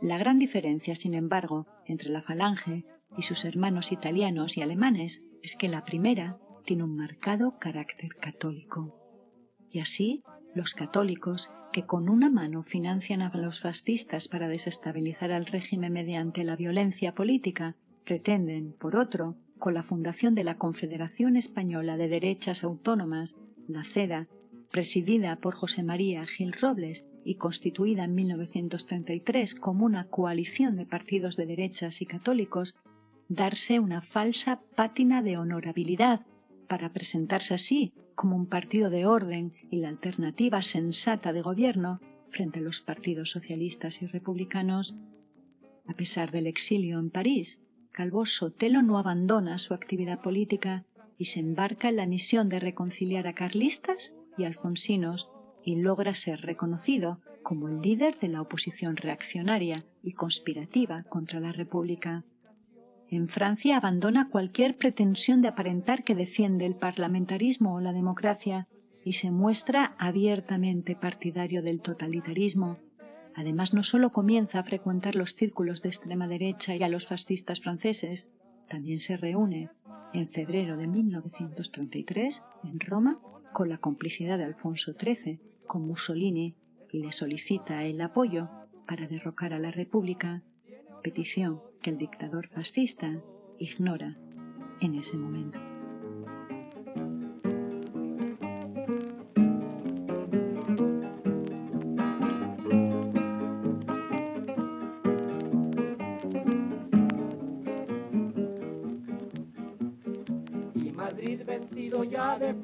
[0.00, 2.84] La gran diferencia, sin embargo, entre la Falange
[3.16, 8.98] y sus hermanos italianos y alemanes es que la primera tiene un marcado carácter católico.
[9.70, 10.22] Y así,
[10.54, 16.44] los católicos, que con una mano financian a los fascistas para desestabilizar al régimen mediante
[16.44, 22.64] la violencia política, pretenden, por otro, con la fundación de la Confederación Española de Derechas
[22.64, 23.36] Autónomas,
[23.68, 24.28] la CEDA,
[24.70, 31.36] presidida por José María Gil Robles y constituida en 1933 como una coalición de partidos
[31.36, 32.74] de derechas y católicos,
[33.28, 36.26] darse una falsa pátina de honorabilidad
[36.68, 42.58] para presentarse así como un partido de orden y la alternativa sensata de gobierno frente
[42.58, 44.96] a los partidos socialistas y republicanos.
[45.86, 47.60] A pesar del exilio en París,
[47.94, 50.84] Calvo Sotelo no abandona su actividad política
[51.16, 55.30] y se embarca en la misión de reconciliar a carlistas y alfonsinos
[55.62, 61.52] y logra ser reconocido como el líder de la oposición reaccionaria y conspirativa contra la
[61.52, 62.24] República.
[63.10, 68.66] En Francia abandona cualquier pretensión de aparentar que defiende el parlamentarismo o la democracia
[69.04, 72.78] y se muestra abiertamente partidario del totalitarismo.
[73.36, 77.60] Además, no solo comienza a frecuentar los círculos de extrema derecha y a los fascistas
[77.60, 78.28] franceses,
[78.68, 79.70] también se reúne
[80.12, 83.20] en febrero de 1933 en Roma
[83.52, 86.54] con la complicidad de Alfonso XIII con Mussolini
[86.92, 88.48] y le solicita el apoyo
[88.86, 90.42] para derrocar a la República
[91.02, 93.20] petición que el dictador fascista
[93.58, 94.16] ignora
[94.80, 95.73] en ese momento.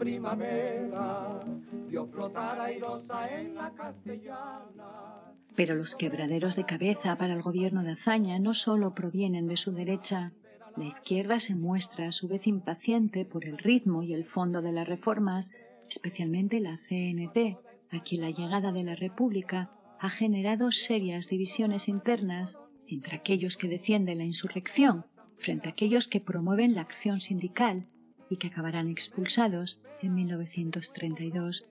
[0.00, 1.44] Primavera,
[1.88, 5.34] vio flotar airosa en la castellana.
[5.54, 9.72] Pero los quebraderos de cabeza para el gobierno de Azaña no solo provienen de su
[9.72, 10.32] derecha.
[10.76, 14.72] La izquierda se muestra a su vez impaciente por el ritmo y el fondo de
[14.72, 15.50] las reformas,
[15.88, 17.58] especialmente la CNT,
[17.90, 23.68] a quien la llegada de la República ha generado serias divisiones internas entre aquellos que
[23.68, 25.04] defienden la insurrección
[25.36, 27.86] frente a aquellos que promueven la acción sindical
[28.30, 31.66] y que acabarán expulsados en 1932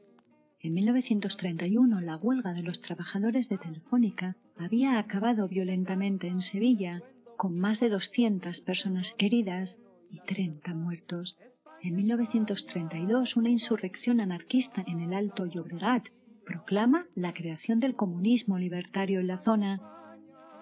[0.62, 7.02] en 1931 la huelga de los trabajadores de Telefónica había acabado violentamente en Sevilla,
[7.38, 9.78] con más de 200 personas heridas
[10.12, 11.38] y 30 muertos.
[11.82, 16.10] En 1932 una insurrección anarquista en el Alto Llobregat
[16.46, 19.80] proclama la creación del comunismo libertario en la zona.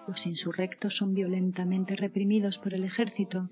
[0.06, 3.50] Los insurrectos son violentamente reprimidos por el ejército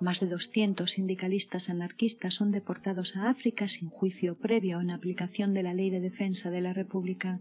[0.00, 5.62] más de 200 sindicalistas anarquistas son deportados a África sin juicio previo en aplicación de
[5.62, 7.40] la Ley de Defensa de la República.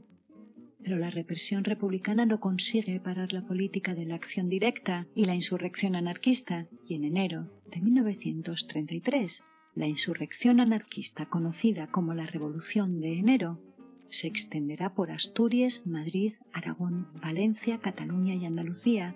[0.83, 5.35] Pero la represión republicana no consigue parar la política de la acción directa y la
[5.35, 9.43] insurrección anarquista, y en enero de 1933,
[9.75, 13.59] la insurrección anarquista conocida como la Revolución de Enero
[14.13, 19.15] se extenderá por Asturias, Madrid, Aragón, Valencia, Cataluña y Andalucía,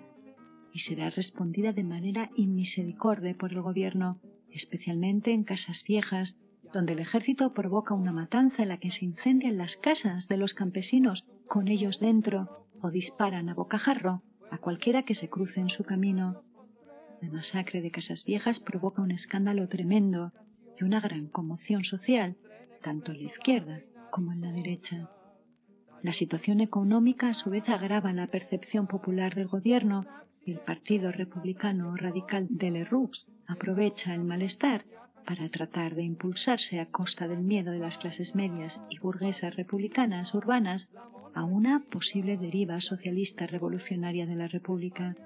[0.72, 6.38] y será respondida de manera inmisericorde por el gobierno, especialmente en casas viejas,
[6.72, 10.54] donde el ejército provoca una matanza en la que se incendian las casas de los
[10.54, 15.84] campesinos con ellos dentro o disparan a bocajarro a cualquiera que se cruce en su
[15.84, 16.42] camino.
[17.20, 20.32] La masacre de casas viejas provoca un escándalo tremendo
[20.78, 22.36] y una gran conmoción social,
[22.82, 25.10] tanto en la izquierda como en la derecha.
[26.02, 30.06] La situación económica a su vez agrava la percepción popular del gobierno
[30.52, 34.84] el Partido Republicano Radical de Lerroux aprovecha el malestar
[35.26, 40.34] para tratar de impulsarse a costa del miedo de las clases medias y burguesas republicanas
[40.34, 40.88] urbanas
[41.34, 45.16] a una posible deriva socialista revolucionaria de la República.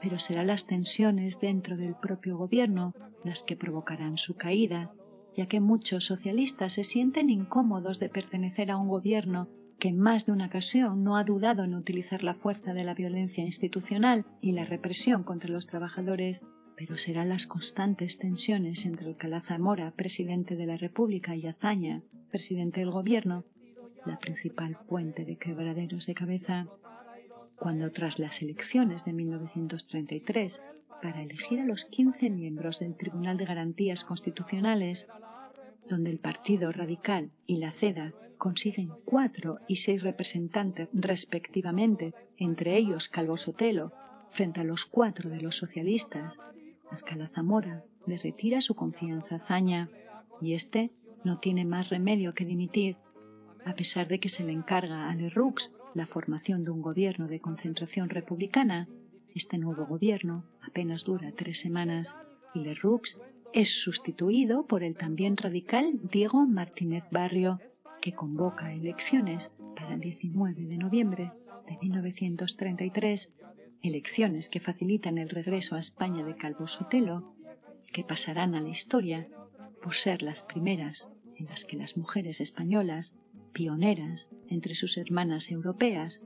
[0.00, 4.92] Pero serán las tensiones dentro del propio gobierno las que provocarán su caída
[5.36, 9.48] ya que muchos socialistas se sienten incómodos de pertenecer a un gobierno
[9.82, 12.94] que en más de una ocasión no ha dudado en utilizar la fuerza de la
[12.94, 16.40] violencia institucional y la represión contra los trabajadores,
[16.76, 22.78] pero serán las constantes tensiones entre Alcalá Zamora, presidente de la República, y Azaña, presidente
[22.78, 23.44] del gobierno,
[24.06, 26.68] la principal fuente de quebraderos de cabeza.
[27.56, 30.62] Cuando tras las elecciones de 1933
[31.02, 35.08] para elegir a los 15 miembros del Tribunal de Garantías Constitucionales,
[35.88, 43.08] donde el Partido Radical y la CEDA consiguen cuatro y seis representantes respectivamente, entre ellos
[43.08, 43.92] Calvo Sotelo,
[44.30, 46.38] frente a los cuatro de los socialistas,
[46.90, 49.88] Alcalá Zamora le retira su confianza a Zaña
[50.40, 50.90] y éste
[51.24, 52.96] no tiene más remedio que dimitir,
[53.64, 57.40] a pesar de que se le encarga a Lerroux la formación de un gobierno de
[57.40, 58.88] concentración republicana.
[59.34, 62.16] Este nuevo gobierno apenas dura tres semanas
[62.54, 63.20] y Lerroux
[63.52, 67.60] es sustituido por el también radical Diego Martínez Barrio,
[68.00, 71.32] que convoca elecciones para el 19 de noviembre
[71.68, 73.30] de 1933,
[73.82, 77.34] elecciones que facilitan el regreso a España de Calvo Sotelo,
[77.92, 79.28] que pasarán a la historia
[79.82, 83.14] por ser las primeras en las que las mujeres españolas,
[83.52, 86.22] pioneras entre sus hermanas europeas,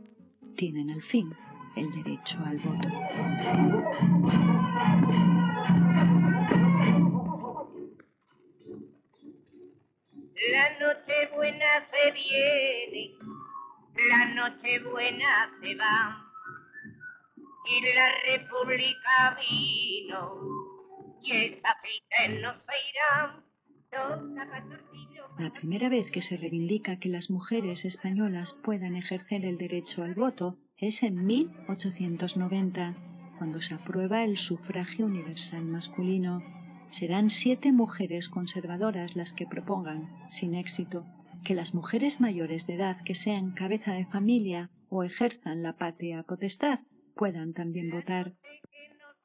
[0.55, 1.35] tienen al fin
[1.77, 2.89] el derecho al voto.
[14.09, 16.25] La noche buena se va,
[17.67, 20.23] y la república vino,
[21.23, 21.75] y esa
[22.41, 22.77] no se.
[25.39, 30.15] La primera vez que se reivindica que las mujeres españolas puedan ejercer el derecho al
[30.15, 32.95] voto es en 1890,
[33.39, 36.43] cuando se aprueba el sufragio universal masculino.
[36.91, 41.07] Serán siete mujeres conservadoras las que propongan, sin éxito,
[41.47, 46.25] que las mujeres mayores de edad que sean cabeza de familia o ejerzan la patria
[46.25, 46.81] potestad
[47.15, 48.35] puedan también votar.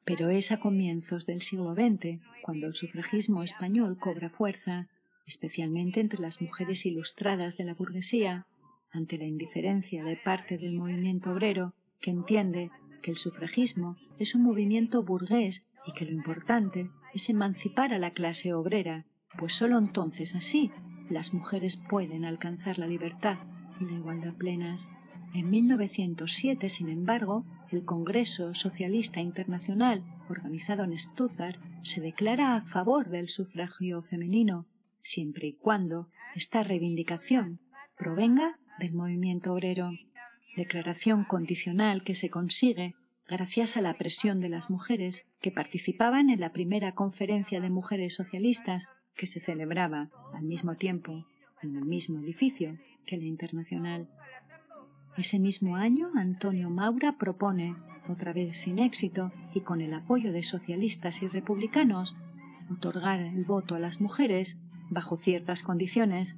[0.04, 4.86] Pero es a comienzos del siglo XX cuando el sufragismo español cobra fuerza,
[5.26, 8.46] especialmente entre las mujeres ilustradas de la burguesía,
[8.92, 12.70] ante la indiferencia de parte del movimiento obrero que entiende
[13.02, 18.12] que el sufragismo es un movimiento burgués y que lo importante es emancipar a la
[18.12, 19.06] clase obrera,
[19.36, 20.70] pues sólo entonces así
[21.12, 23.38] las mujeres pueden alcanzar la libertad
[23.80, 24.88] y la igualdad plenas.
[25.34, 33.08] En 1907, sin embargo, el Congreso Socialista Internacional, organizado en Stuttgart, se declara a favor
[33.08, 34.66] del sufragio femenino,
[35.02, 37.60] siempre y cuando esta reivindicación
[37.96, 39.90] provenga del movimiento obrero,
[40.56, 42.94] declaración condicional que se consigue
[43.28, 48.14] gracias a la presión de las mujeres que participaban en la primera conferencia de mujeres
[48.14, 51.26] socialistas que se celebraba al mismo tiempo
[51.62, 54.08] en el mismo edificio que la internacional.
[55.16, 57.76] Ese mismo año, Antonio Maura propone,
[58.08, 62.16] otra vez sin éxito y con el apoyo de socialistas y republicanos,
[62.70, 64.56] otorgar el voto a las mujeres
[64.90, 66.36] bajo ciertas condiciones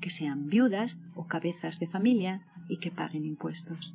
[0.00, 3.94] que sean viudas o cabezas de familia y que paguen impuestos.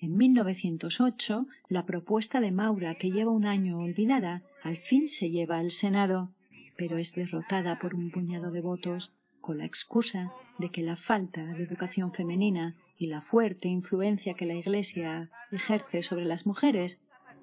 [0.00, 5.58] En 1908, la propuesta de Maura, que lleva un año olvidada, al fin se lleva
[5.58, 6.32] al Senado,
[6.78, 11.44] pero es derrotada por un puñado de votos con la excusa de que la falta
[11.44, 17.00] de educación femenina y la fuerte influencia que la Iglesia ejerce sobre las mujeres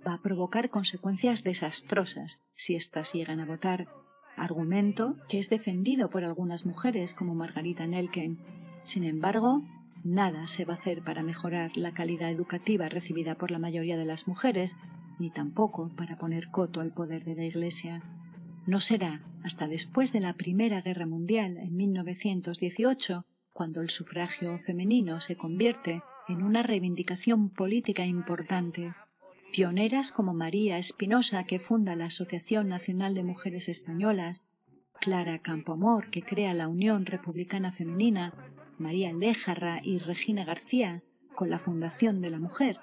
[0.07, 3.88] va a provocar consecuencias desastrosas si éstas llegan a votar
[4.38, 8.38] argumento que es defendido por algunas mujeres como Margarita Nelken.
[8.83, 9.63] Sin embargo,
[10.03, 14.05] nada se va a hacer para mejorar la calidad educativa recibida por la mayoría de
[14.05, 14.77] las mujeres,
[15.19, 18.03] ni tampoco para poner coto al poder de la Iglesia.
[18.66, 25.22] No será hasta después de la Primera Guerra Mundial, en 1918, cuando el sufragio femenino
[25.22, 28.89] se convierte en una reivindicación política importante.
[29.53, 34.43] Pioneras como María Espinosa, que funda la Asociación Nacional de Mujeres Españolas,
[34.99, 38.34] Clara Campoamor, que crea la Unión Republicana Femenina,
[38.80, 41.03] María Léjarra y Regina García,
[41.36, 42.80] con la Fundación de la Mujer,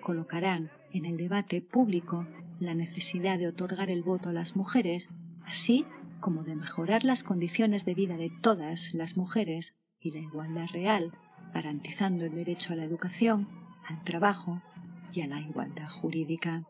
[0.00, 2.26] colocarán en el debate público
[2.60, 5.08] la necesidad de otorgar el voto a las mujeres,
[5.44, 5.84] así
[6.20, 11.12] como de mejorar las condiciones de vida de todas las mujeres y la igualdad real,
[11.52, 13.48] garantizando el derecho a la educación,
[13.88, 14.62] al trabajo,
[15.12, 16.64] y a la igualdad jurídica.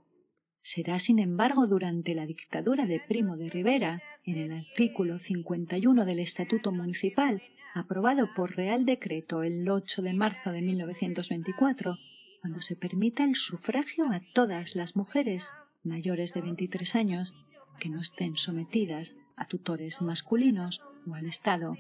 [0.63, 6.19] Será, sin embargo, durante la dictadura de Primo de Rivera, en el artículo 51 del
[6.19, 7.43] Estatuto Municipal,
[7.75, 11.97] aprobado por Real Decreto el 8 de marzo de 1924,
[12.41, 15.53] cuando se permita el sufragio a todas las mujeres
[15.83, 17.35] mayores de 23 años
[17.79, 21.77] que no estén sometidas a tutores masculinos o al Estado.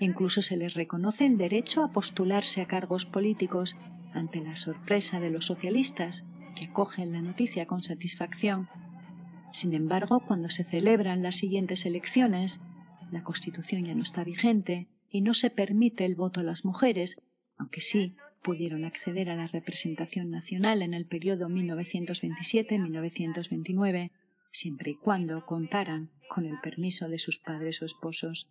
[0.00, 3.76] Incluso se les reconoce el derecho a postularse a cargos políticos
[4.12, 6.24] ante la sorpresa de los socialistas,
[6.56, 8.68] que acogen la noticia con satisfacción.
[9.52, 12.60] Sin embargo, cuando se celebran las siguientes elecciones,
[13.10, 17.20] la Constitución ya no está vigente y no se permite el voto a las mujeres,
[17.56, 24.12] aunque sí pudieron acceder a la representación nacional en el periodo 1927-1929,
[24.52, 28.50] siempre y cuando contaran con el permiso de sus padres o esposos.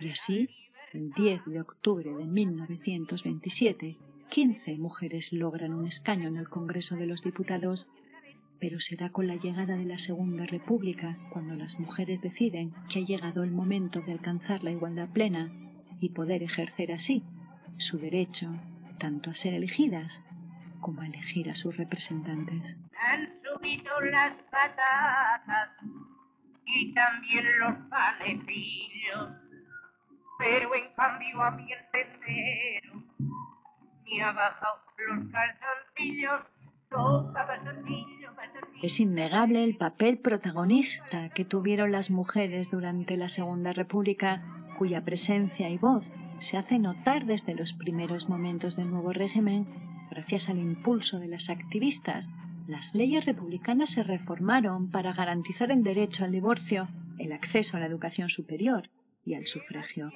[0.00, 0.50] Y así,
[0.92, 3.96] el 10 de octubre de 1927,
[4.28, 7.88] 15 mujeres logran un escaño en el Congreso de los Diputados,
[8.60, 13.04] pero será con la llegada de la Segunda República cuando las mujeres deciden que ha
[13.04, 15.50] llegado el momento de alcanzar la igualdad plena
[15.98, 17.24] y poder ejercer así
[17.78, 18.52] su derecho
[18.98, 20.22] tanto a ser elegidas
[20.80, 22.76] como a elegir a sus representantes.
[22.98, 25.70] Han subido las patatas
[26.66, 29.30] y también los panecillos,
[30.38, 33.02] pero en cambio a mi entero
[34.04, 36.42] me ha bajado los calzoncillos.
[38.82, 44.42] Es innegable el papel protagonista que tuvieron las mujeres durante la Segunda República,
[44.78, 49.66] cuya presencia y voz se hace notar desde los primeros momentos del nuevo régimen,
[50.10, 52.30] gracias al impulso de las activistas,
[52.66, 57.86] las leyes republicanas se reformaron para garantizar el derecho al divorcio, el acceso a la
[57.86, 58.90] educación superior
[59.24, 60.12] y al sufragio.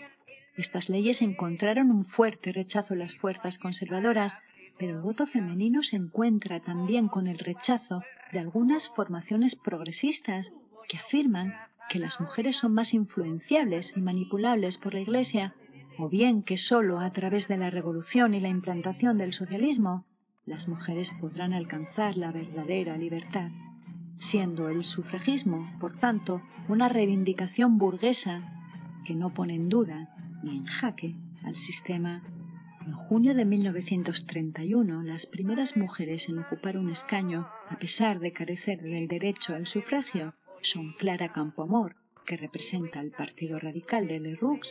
[0.56, 4.36] Estas leyes encontraron un fuerte rechazo en las fuerzas conservadoras,
[4.78, 8.02] pero el voto femenino se encuentra también con el rechazo
[8.32, 10.52] de algunas formaciones progresistas
[10.88, 11.54] que afirman
[11.88, 15.54] que las mujeres son más influenciables y manipulables por la Iglesia
[16.02, 20.04] o bien que sólo a través de la revolución y la implantación del socialismo
[20.44, 23.52] las mujeres podrán alcanzar la verdadera libertad,
[24.18, 28.42] siendo el sufragismo, por tanto, una reivindicación burguesa
[29.04, 32.24] que no pone en duda ni en jaque al sistema.
[32.84, 38.82] En junio de 1931, las primeras mujeres en ocupar un escaño, a pesar de carecer
[38.82, 41.94] del derecho al sufragio, son Clara Campoamor,
[42.26, 44.62] que representa al Partido Radical de Le Roux,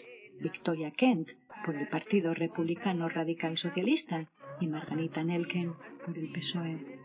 [0.41, 1.29] Victoria Kent
[1.65, 4.27] por el Partido Republicano Radical Socialista
[4.59, 5.73] y Margarita Nelken
[6.05, 6.99] por el PSOE.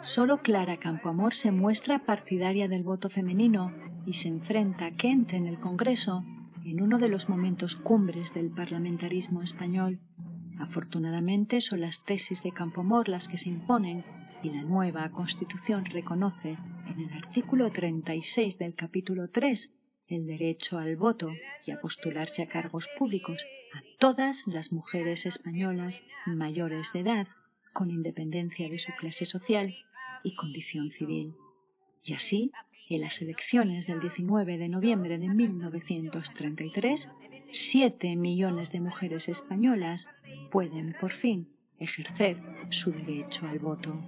[0.00, 3.72] Solo Clara Campoamor se muestra partidaria del voto femenino
[4.06, 6.24] y se enfrenta a Kent en el Congreso
[6.64, 9.98] en uno de los momentos cumbres del parlamentarismo español.
[10.58, 14.04] Afortunadamente son las tesis de Campoamor las que se imponen
[14.42, 19.72] y la nueva Constitución reconoce en el artículo 36 del capítulo 3
[20.08, 21.30] el derecho al voto
[21.66, 27.28] y a postularse a cargos públicos a todas las mujeres españolas mayores de edad,
[27.72, 29.76] con independencia de su clase social
[30.22, 31.34] y condición civil.
[32.02, 32.52] Y así,
[32.88, 37.10] en las elecciones del 19 de noviembre de 1933,
[37.50, 40.08] siete millones de mujeres españolas
[40.50, 41.48] pueden por fin
[41.78, 42.40] ejercer
[42.70, 44.00] su derecho al voto.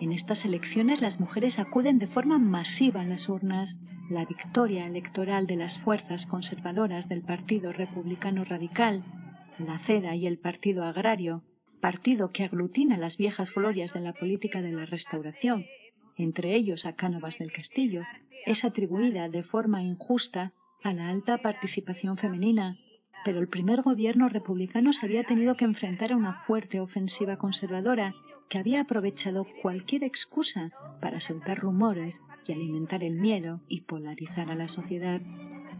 [0.00, 3.76] En estas elecciones las mujeres acuden de forma masiva a las urnas
[4.10, 9.04] la victoria electoral de las fuerzas conservadoras del Partido Republicano Radical,
[9.58, 11.44] la CEDA y el Partido Agrario,
[11.80, 15.64] partido que aglutina las viejas glorias de la política de la Restauración,
[16.16, 18.02] entre ellos a Cánovas del Castillo,
[18.46, 20.52] es atribuida de forma injusta
[20.82, 22.78] a la alta participación femenina,
[23.24, 28.14] pero el primer gobierno republicano se había tenido que enfrentar a una fuerte ofensiva conservadora
[28.48, 34.54] que había aprovechado cualquier excusa para soltar rumores y alimentar el miedo y polarizar a
[34.54, 35.20] la sociedad.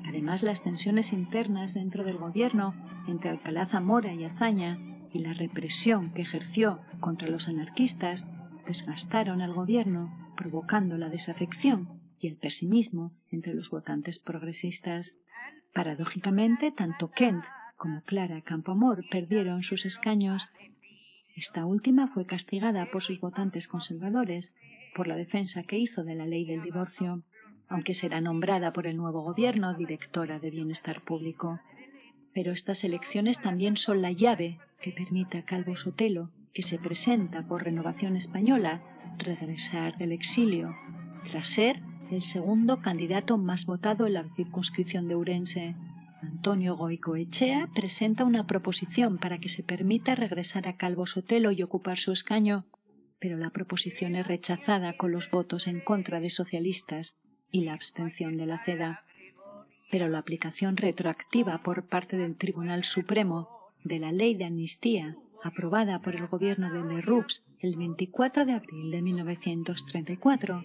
[0.06, 2.74] Además, las tensiones internas dentro del gobierno
[3.06, 4.78] entre Alcalá Zamora y Azaña
[5.12, 8.26] y la represión que ejerció contra los anarquistas
[8.66, 15.16] desgastaron al gobierno, provocando la desafección y el pesimismo entre los votantes progresistas.
[15.72, 17.44] Paradójicamente, tanto Kent
[17.76, 20.50] como Clara Campoamor perdieron sus escaños.
[21.34, 24.54] Esta última fue castigada por sus votantes conservadores
[24.94, 27.22] por la defensa que hizo de la ley del divorcio,
[27.68, 31.60] aunque será nombrada por el nuevo gobierno directora de Bienestar Público.
[32.34, 37.46] Pero estas elecciones también son la llave que permite a Calvo Sotelo, que se presenta
[37.46, 38.82] por Renovación Española,
[39.18, 40.74] regresar del exilio,
[41.30, 41.80] tras ser
[42.10, 45.76] el segundo candidato más votado en la circunscripción de Urense.
[46.22, 51.98] Antonio Goicoechea presenta una proposición para que se permita regresar a Calvo Sotelo y ocupar
[51.98, 52.66] su escaño
[53.20, 57.14] pero la proposición es rechazada con los votos en contra de socialistas
[57.52, 59.04] y la abstención de la CEDA.
[59.90, 63.48] Pero la aplicación retroactiva por parte del Tribunal Supremo
[63.84, 68.90] de la ley de amnistía aprobada por el gobierno de Leroux el 24 de abril
[68.90, 70.64] de 1934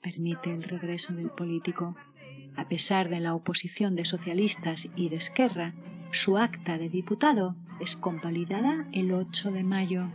[0.00, 1.96] permite el regreso del político.
[2.56, 5.74] A pesar de la oposición de socialistas y de Esquerra,
[6.12, 10.08] su acta de diputado es convalidada el 8 de mayo.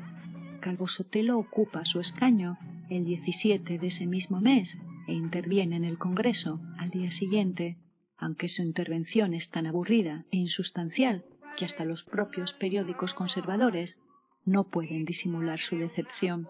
[0.61, 2.57] Calvo Sotelo ocupa su escaño
[2.89, 7.77] el 17 de ese mismo mes e interviene en el Congreso al día siguiente,
[8.15, 11.25] aunque su intervención es tan aburrida e insustancial
[11.57, 13.97] que hasta los propios periódicos conservadores
[14.45, 16.47] no pueden disimular su decepción.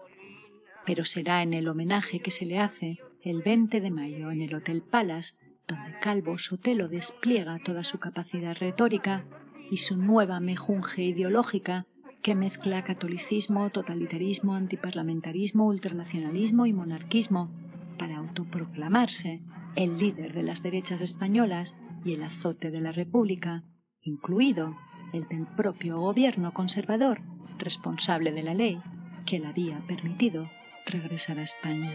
[0.84, 4.54] Pero será en el homenaje que se le hace el 20 de mayo en el
[4.54, 5.34] Hotel Palace,
[5.66, 9.24] donde Calvo Sotelo despliega toda su capacidad retórica
[9.70, 11.86] y su nueva mejunje ideológica
[12.22, 17.50] que mezcla catolicismo, totalitarismo, antiparlamentarismo, ultranacionalismo y monarquismo
[17.98, 19.42] para autoproclamarse
[19.74, 23.64] el líder de las derechas españolas y el azote de la República,
[24.00, 24.76] incluido
[25.12, 27.20] el del propio gobierno conservador
[27.58, 28.80] responsable de la ley
[29.26, 30.48] que le había permitido
[30.86, 31.90] regresar a España.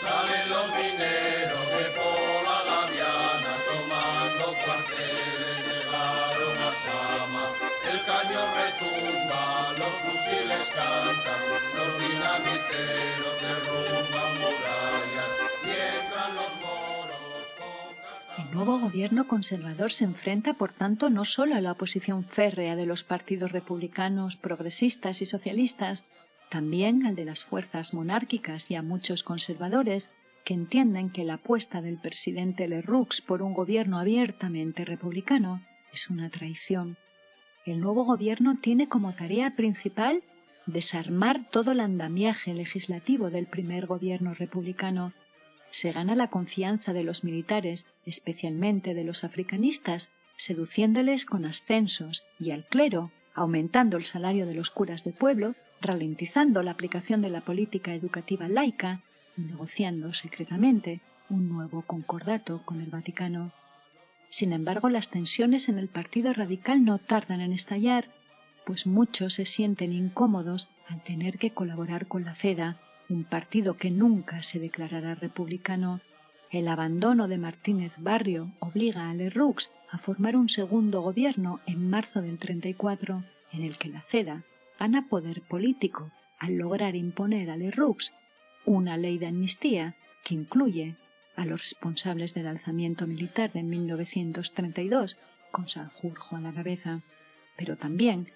[0.00, 0.70] Salen los
[8.00, 11.42] El cañón retumba, los fusiles cantan,
[11.76, 15.30] los dinamiteros derrumban murallas,
[15.64, 16.50] mientras los
[18.38, 22.86] El nuevo gobierno conservador se enfrenta, por tanto, no solo a la oposición férrea de
[22.86, 26.06] los partidos republicanos, progresistas y socialistas,
[26.48, 30.10] también al de las fuerzas monárquicas y a muchos conservadores
[30.44, 35.60] que entienden que la apuesta del presidente Leroux por un gobierno abiertamente republicano
[35.92, 36.96] es una traición.
[37.66, 40.22] El nuevo gobierno tiene como tarea principal
[40.66, 45.12] desarmar todo el andamiaje legislativo del primer gobierno republicano.
[45.70, 52.50] Se gana la confianza de los militares, especialmente de los africanistas, seduciéndoles con ascensos y
[52.50, 57.42] al clero, aumentando el salario de los curas de pueblo, ralentizando la aplicación de la
[57.42, 59.02] política educativa laica
[59.36, 63.52] y negociando secretamente un nuevo concordato con el Vaticano.
[64.30, 68.08] Sin embargo, las tensiones en el Partido Radical no tardan en estallar,
[68.64, 72.78] pues muchos se sienten incómodos al tener que colaborar con la CEDA,
[73.08, 76.00] un partido que nunca se declarará republicano.
[76.50, 82.22] El abandono de Martínez Barrio obliga a Leroux a formar un segundo gobierno en marzo
[82.22, 84.44] del 34, en el que la CEDA
[84.78, 88.12] gana poder político al lograr imponer a Leroux
[88.64, 90.96] una ley de amnistía que incluye
[91.40, 95.16] a los responsables del alzamiento militar de 1932
[95.50, 97.00] con Sanjurjo a la cabeza,
[97.56, 98.30] pero también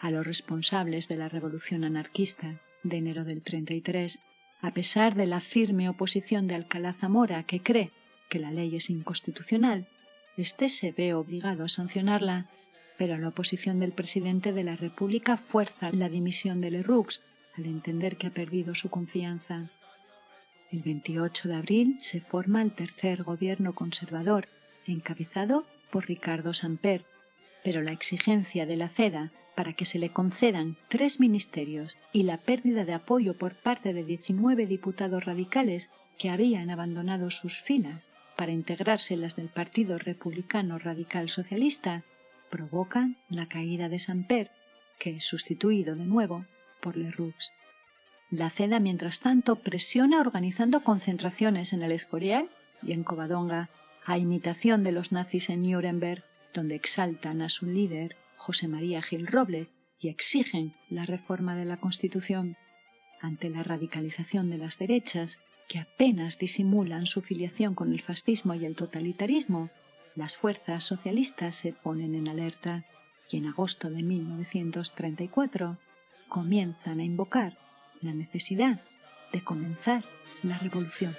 [0.00, 4.18] a los responsables de la revolución anarquista de enero del 33,
[4.62, 7.90] a pesar de la firme oposición de Alcalá Zamora que cree
[8.30, 9.86] que la ley es inconstitucional,
[10.38, 12.48] éste se ve obligado a sancionarla
[12.96, 17.20] pero la oposición del presidente de la República fuerza la dimisión de Leroux
[17.58, 19.70] al entender que ha perdido su confianza.
[20.70, 24.48] El 28 de abril se forma el tercer gobierno conservador,
[24.86, 27.04] encabezado por Ricardo Samper,
[27.64, 32.36] pero la exigencia de la CEDA para que se le concedan tres ministerios y la
[32.36, 38.52] pérdida de apoyo por parte de 19 diputados radicales que habían abandonado sus filas para
[38.52, 42.04] integrarse en las del Partido Republicano Radical Socialista
[42.50, 44.50] provocan la caída de Samper,
[44.98, 46.44] que es sustituido de nuevo
[46.80, 47.34] por Leroux.
[48.30, 52.50] La CEDA, mientras tanto, presiona organizando concentraciones en el Escorial
[52.82, 53.70] y en Covadonga,
[54.04, 59.26] a imitación de los nazis en Nuremberg, donde exaltan a su líder, José María Gil
[59.26, 59.68] Roble,
[59.98, 62.56] y exigen la reforma de la Constitución.
[63.22, 68.66] Ante la radicalización de las derechas, que apenas disimulan su filiación con el fascismo y
[68.66, 69.70] el totalitarismo,
[70.14, 72.84] las fuerzas socialistas se ponen en alerta
[73.30, 75.78] y en agosto de 1934
[76.28, 77.67] comienzan a invocar
[78.02, 78.80] la necesidad
[79.32, 80.04] de comenzar
[80.42, 81.16] la revolución.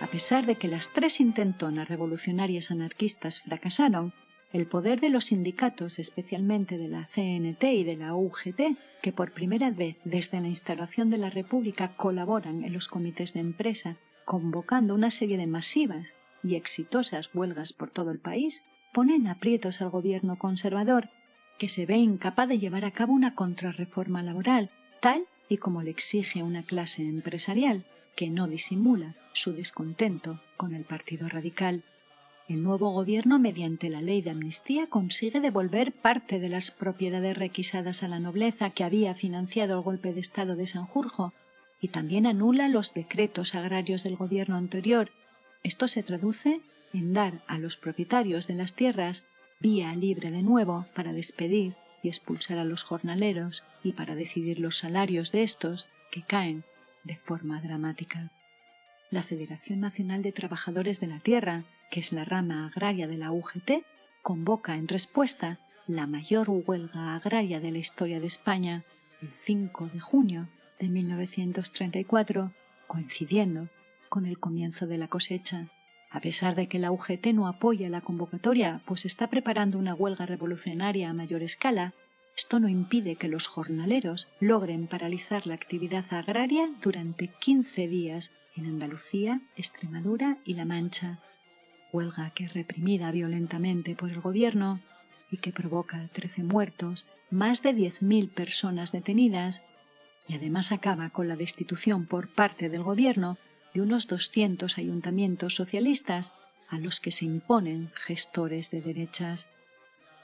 [0.00, 4.12] A pesar de que las tres intentonas revolucionarias anarquistas fracasaron,
[4.54, 9.32] el poder de los sindicatos, especialmente de la CNT y de la UGT, que por
[9.32, 14.94] primera vez desde la instalación de la República colaboran en los comités de empresa, convocando
[14.94, 20.38] una serie de masivas y exitosas huelgas por todo el país, ponen aprietos al gobierno
[20.38, 21.08] conservador,
[21.58, 25.90] que se ve incapaz de llevar a cabo una contrarreforma laboral, tal y como le
[25.90, 31.82] exige una clase empresarial que no disimula su descontento con el Partido Radical.
[32.46, 38.02] El nuevo gobierno, mediante la ley de amnistía, consigue devolver parte de las propiedades requisadas
[38.02, 41.32] a la nobleza que había financiado el golpe de Estado de Sanjurjo
[41.80, 45.10] y también anula los decretos agrarios del gobierno anterior.
[45.62, 46.60] Esto se traduce
[46.92, 49.24] en dar a los propietarios de las tierras
[49.58, 54.76] vía libre de nuevo para despedir y expulsar a los jornaleros y para decidir los
[54.76, 56.64] salarios de estos que caen
[57.04, 58.30] de forma dramática.
[59.10, 61.64] La Federación Nacional de Trabajadores de la Tierra
[61.94, 63.84] que es la rama agraria de la UGT,
[64.20, 68.82] convoca en respuesta la mayor huelga agraria de la historia de España
[69.22, 70.48] el 5 de junio
[70.80, 72.50] de 1934,
[72.88, 73.68] coincidiendo
[74.08, 75.68] con el comienzo de la cosecha.
[76.10, 80.26] A pesar de que la UGT no apoya la convocatoria, pues está preparando una huelga
[80.26, 81.94] revolucionaria a mayor escala,
[82.36, 88.66] esto no impide que los jornaleros logren paralizar la actividad agraria durante 15 días en
[88.66, 91.20] Andalucía, Extremadura y La Mancha,
[91.94, 94.80] huelga que es reprimida violentamente por el gobierno
[95.30, 99.62] y que provoca 13 muertos, más de 10.000 personas detenidas
[100.26, 103.38] y además acaba con la destitución por parte del gobierno
[103.72, 106.32] de unos 200 ayuntamientos socialistas
[106.68, 109.46] a los que se imponen gestores de derechas.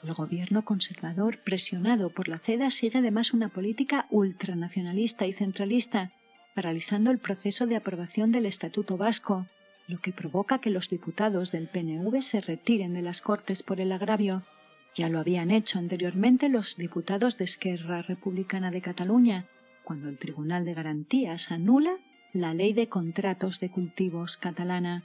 [0.03, 6.11] El gobierno conservador, presionado por la CEDA, sigue además una política ultranacionalista y centralista,
[6.55, 9.45] paralizando el proceso de aprobación del Estatuto Vasco,
[9.87, 13.91] lo que provoca que los diputados del PNV se retiren de las Cortes por el
[13.91, 14.43] agravio.
[14.95, 19.45] Ya lo habían hecho anteriormente los diputados de Esquerra Republicana de Cataluña,
[19.83, 21.97] cuando el Tribunal de Garantías anula
[22.33, 25.03] la Ley de Contratos de Cultivos catalana.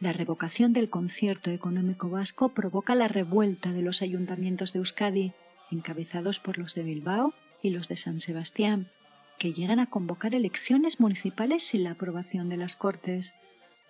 [0.00, 5.32] La revocación del concierto económico vasco provoca la revuelta de los ayuntamientos de Euskadi,
[5.70, 8.90] encabezados por los de Bilbao y los de San Sebastián,
[9.38, 13.34] que llegan a convocar elecciones municipales sin la aprobación de las Cortes.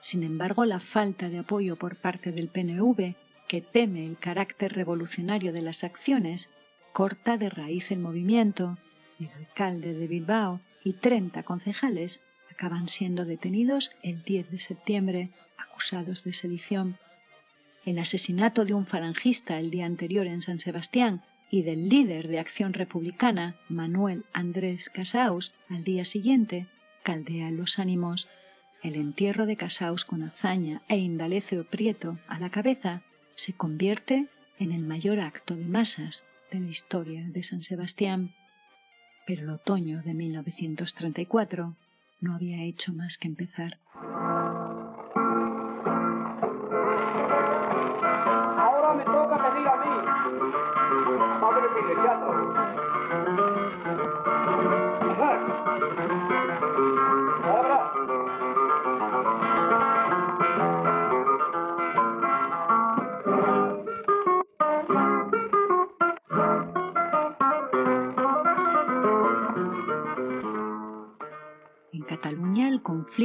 [0.02, 3.14] Sin embargo, la falta de apoyo por parte del PNV,
[3.46, 6.50] que teme el carácter revolucionario de las acciones,
[6.92, 8.78] corta de raíz el movimiento.
[9.20, 16.24] El alcalde de Bilbao y treinta concejales acaban siendo detenidos el 10 de septiembre, acusados
[16.24, 16.98] de sedición.
[17.84, 22.40] El asesinato de un falangista el día anterior en San Sebastián y del líder de
[22.40, 26.66] Acción Republicana, Manuel Andrés Casaus, al día siguiente,
[27.04, 28.28] caldea los ánimos
[28.82, 33.02] el entierro de Casaus con hazaña e Indalecio Prieto a la cabeza
[33.36, 34.26] se convierte
[34.58, 38.30] en el mayor acto de masas de la historia de San Sebastián.
[39.26, 41.76] Pero el otoño de 1934
[42.20, 43.78] no había hecho más que empezar.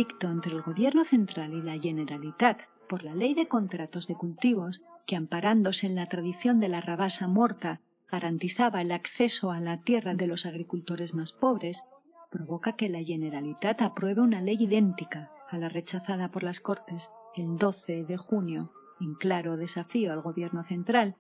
[0.08, 4.82] Conflicto entre el gobierno central y la Generalitat por la ley de contratos de cultivos,
[5.06, 10.14] que amparándose en la tradición de la rabasa morta garantizaba el acceso a la tierra
[10.14, 11.84] de los agricultores más pobres,
[12.32, 17.58] provoca que la Generalitat apruebe una ley idéntica a la rechazada por las Cortes el
[17.58, 21.18] 12 de junio, en claro desafío al gobierno central,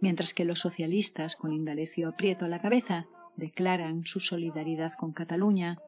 [0.00, 5.78] mientras que los socialistas, con Indalecio Prieto a la cabeza, declaran su solidaridad con Cataluña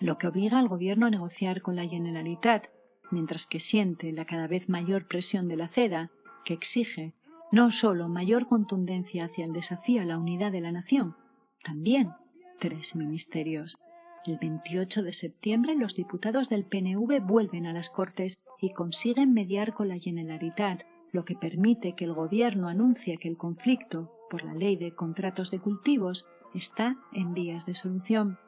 [0.00, 2.68] lo que obliga al gobierno a negociar con la Generalitat,
[3.10, 6.10] mientras que siente la cada vez mayor presión de la CEDA,
[6.44, 7.12] que exige
[7.52, 11.16] no solo mayor contundencia hacia el desafío a la unidad de la nación,
[11.62, 12.10] también
[12.58, 13.78] tres ministerios.
[14.24, 19.74] El 28 de septiembre los diputados del PNV vuelven a las Cortes y consiguen mediar
[19.74, 24.54] con la Generalitat, lo que permite que el gobierno anuncie que el conflicto por la
[24.54, 28.38] ley de contratos de cultivos está en vías de solución.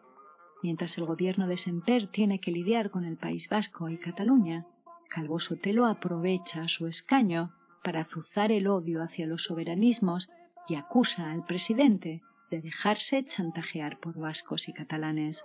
[0.62, 4.64] Mientras el gobierno de Semper tiene que lidiar con el País Vasco y Cataluña,
[5.08, 7.52] Calvo Sotelo aprovecha su escaño
[7.82, 10.30] para azuzar el odio hacia los soberanismos
[10.68, 15.44] y acusa al presidente de dejarse chantajear por vascos y catalanes.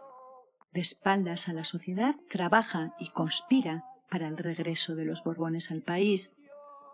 [0.72, 5.82] De espaldas a la sociedad trabaja y conspira para el regreso de los Borbones al
[5.82, 6.32] país,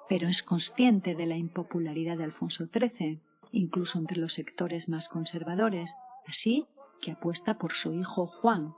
[0.07, 3.19] pero es consciente de la impopularidad de Alfonso XIII,
[3.51, 5.95] incluso entre los sectores más conservadores,
[6.25, 6.67] así
[7.03, 8.73] que apuesta por su hijo Juan,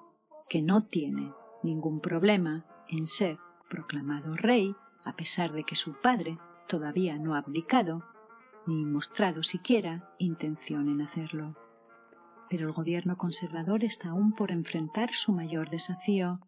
[0.49, 3.37] que no tiene ningún problema en ser
[3.69, 8.03] proclamado rey, a pesar de que su padre todavía no ha abdicado,
[8.65, 11.55] ni mostrado siquiera intención en hacerlo.
[12.49, 16.39] Pero el gobierno conservador está aún por enfrentar su mayor desafío,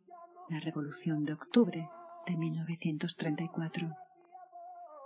[0.50, 1.90] la Revolución de Octubre
[2.26, 4.07] de 1934.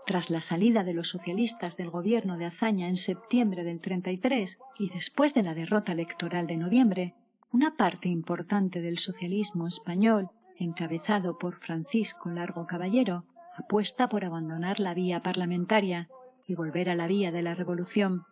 [0.05, 4.89] Tras la salida de los socialistas del gobierno de Azaña en septiembre del 33 y
[4.89, 7.15] después de la derrota electoral de noviembre,
[7.51, 13.25] una parte importante del socialismo español, encabezado por Francisco Largo Caballero,
[13.57, 16.09] apuesta por abandonar la vía parlamentaria
[16.47, 18.23] y volver a la vía de la revolución.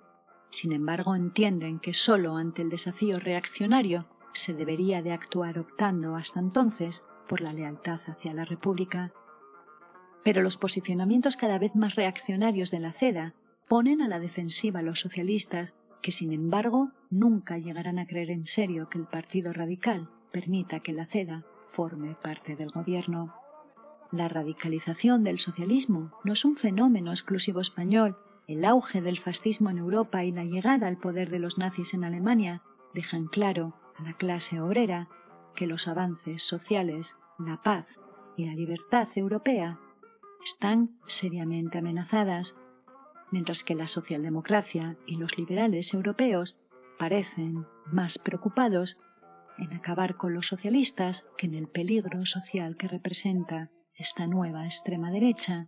[0.49, 6.39] Sin embargo, entienden que sólo ante el desafío reaccionario se debería de actuar optando hasta
[6.39, 9.11] entonces por la lealtad hacia la República.
[10.23, 13.33] Pero los posicionamientos cada vez más reaccionarios de la CEDA
[13.67, 18.45] ponen a la defensiva a los socialistas, que sin embargo nunca llegarán a creer en
[18.45, 23.33] serio que el Partido Radical permita que la CEDA forme parte del gobierno.
[24.11, 28.17] La radicalización del socialismo no es un fenómeno exclusivo español.
[28.47, 32.03] El auge del fascismo en Europa y la llegada al poder de los nazis en
[32.03, 32.63] Alemania
[32.95, 35.07] dejan claro a la clase obrera
[35.55, 37.99] que los avances sociales, la paz
[38.35, 39.79] y la libertad europea
[40.43, 42.55] están seriamente amenazadas,
[43.31, 46.59] mientras que la socialdemocracia y los liberales europeos
[46.97, 48.97] parecen más preocupados
[49.57, 55.11] en acabar con los socialistas que en el peligro social que representa esta nueva extrema
[55.11, 55.67] derecha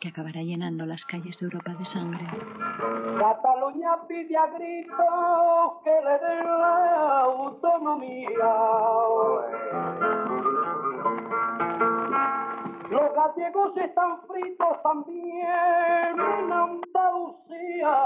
[0.00, 2.26] que acabará llenando las calles de Europa de sangre.
[3.18, 8.54] Cataluña pide a gritos que le den la autonomía.
[12.94, 18.04] Los gallegos están fritos también en Andalucía.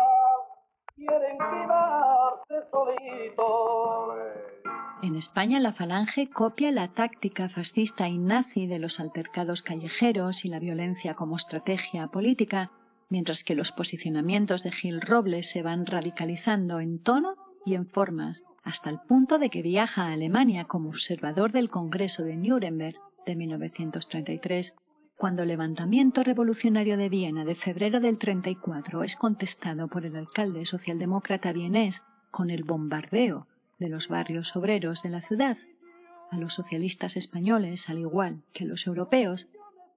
[0.97, 4.16] Quieren quedarse solitos.
[5.03, 10.49] En España la falange copia la táctica fascista y nazi de los altercados callejeros y
[10.49, 12.70] la violencia como estrategia política,
[13.11, 17.34] mientras que los posicionamientos de Gil Robles se van radicalizando en tono
[17.66, 22.24] y en formas, hasta el punto de que viaja a Alemania como observador del Congreso
[22.24, 22.99] de Nuremberg
[23.29, 24.74] de 1933,
[25.14, 30.64] cuando el levantamiento revolucionario de Viena de febrero del 34 es contestado por el alcalde
[30.64, 33.47] socialdemócrata vienés con el bombardeo
[33.79, 35.59] de los barrios obreros de la ciudad.
[36.31, 39.49] A los socialistas españoles, al igual que a los europeos,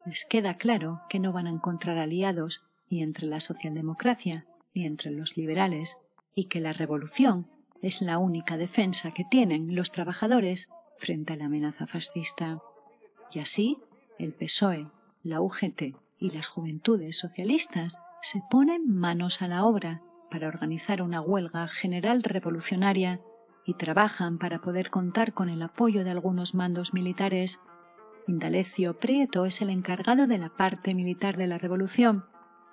[0.06, 5.12] les queda claro que no van a encontrar aliados ni entre la socialdemocracia ni entre
[5.12, 5.96] los liberales
[6.36, 7.48] y que la revolución
[7.82, 10.68] es la única defensa que tienen los trabajadores
[10.98, 12.60] frente a la amenaza fascista.
[13.34, 13.78] Y así,
[14.20, 14.88] el PSOE,
[15.24, 21.22] la UGT y las juventudes socialistas se ponen manos a la obra para organizar una
[21.22, 23.20] huelga general revolucionaria
[23.66, 27.60] y trabajan para poder contar con el apoyo de algunos mandos militares.
[28.28, 32.26] Indalecio Prieto es el encargado de la parte militar de la revolución,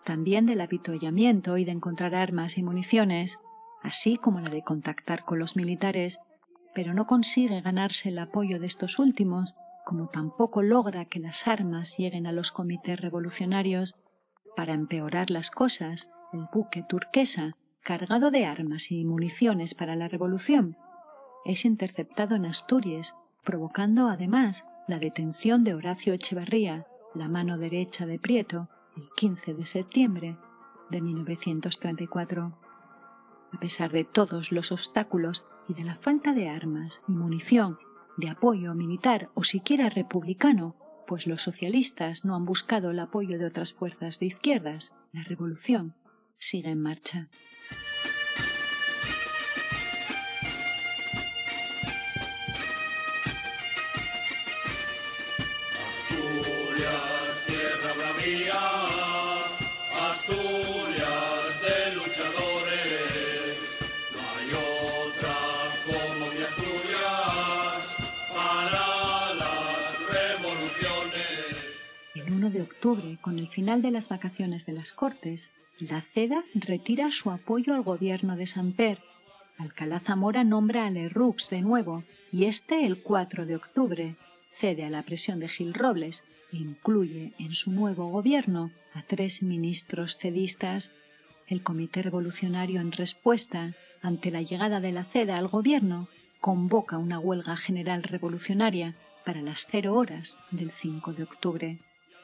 [0.05, 3.39] también del apitollamiento y de encontrar armas y municiones,
[3.83, 6.19] así como la de contactar con los militares,
[6.75, 9.55] pero no consigue ganarse el apoyo de estos últimos,
[9.89, 13.97] como tampoco logra que las armas lleguen a los comités revolucionarios.
[14.55, 20.76] Para empeorar las cosas, el buque turquesa cargado de armas y municiones para la revolución,
[21.47, 23.14] es interceptado en Asturias,
[23.45, 29.64] provocando además la detención de Horacio Echevarría, la mano derecha de Prieto, el 15 de
[29.64, 30.36] septiembre
[30.91, 32.59] de 1934.
[33.55, 37.78] A pesar de todos los obstáculos y de la falta de armas y munición,
[38.19, 43.47] de apoyo militar o siquiera republicano, pues los socialistas no han buscado el apoyo de
[43.47, 45.95] otras fuerzas de izquierdas, la revolución
[46.37, 47.29] sigue en marcha.
[72.59, 75.49] De octubre, con el final de las vacaciones de las Cortes,
[75.79, 78.99] la CEDA retira su apoyo al gobierno de Samper.
[79.59, 82.03] Alcalá Zamora nombra a Lerroux de nuevo
[82.33, 84.17] y este, el 4 de octubre,
[84.51, 89.45] cede a la presión de Gil Robles e incluye en su nuevo gobierno a tres
[89.45, 90.91] ministros cedistas.
[91.47, 96.09] El Comité Revolucionario, en respuesta ante la llegada de la CEDA al gobierno,
[96.41, 101.79] convoca una huelga general revolucionaria para las cero horas del 5 de octubre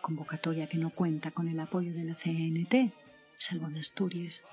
[0.05, 2.93] convocatoria que no cuenta con el apoyo de la CNT,
[3.39, 4.45] salvo en Asturias.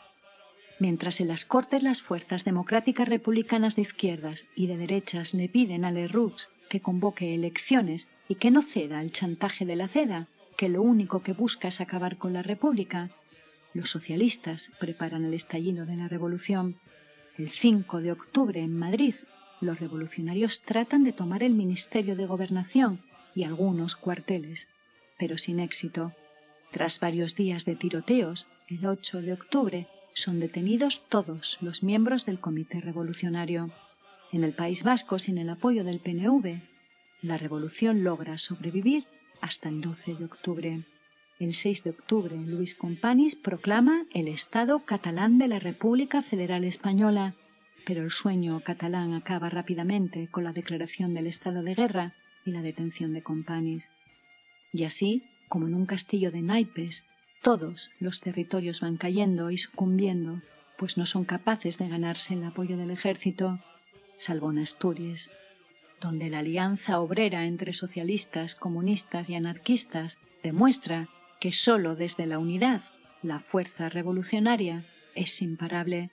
[0.80, 5.84] Mientras en las Cortes las fuerzas democráticas republicanas de izquierdas y de derechas le piden
[5.84, 10.70] a Lerroux que convoque elecciones y que no ceda al chantaje de la CEDA, que
[10.70, 13.10] lo único que busca es acabar con la República,
[13.74, 16.78] los socialistas preparan el estallido de la revolución.
[17.38, 19.16] El 5 de octubre en Madrid,
[19.60, 23.02] los revolucionarios tratan de tomar el Ministerio de Gobernación
[23.36, 24.70] y algunos cuarteles
[25.22, 26.14] pero sin éxito.
[26.72, 32.40] Tras varios días de tiroteos, el 8 de octubre son detenidos todos los miembros del
[32.40, 33.72] Comité Revolucionario.
[34.32, 36.64] En el País Vasco, sin el apoyo del PNV,
[37.22, 39.06] la revolución logra sobrevivir
[39.42, 40.86] hasta el 12 de octubre.
[41.38, 47.36] El 6 de octubre, Luis Companys proclama el Estado catalán de la República Federal Española,
[47.86, 52.64] pero el sueño catalán acaba rápidamente con la declaración del estado de guerra y la
[52.64, 53.88] detención de Companys.
[54.72, 57.04] Y así, como en un castillo de naipes,
[57.42, 60.42] todos los territorios van cayendo y sucumbiendo,
[60.78, 63.60] pues no son capaces de ganarse el apoyo del ejército,
[64.18, 65.32] salvo en Asturias,
[66.00, 71.10] donde la alianza obrera entre socialistas, comunistas y anarquistas demuestra
[71.40, 72.82] que sólo desde la unidad
[73.24, 76.10] la fuerza revolucionaria es imparable.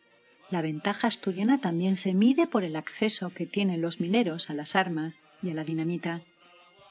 [0.51, 4.77] La ventaja asturiana también se mide por el acceso que tienen los mineros a las
[4.77, 6.23] armas y a la dinamita.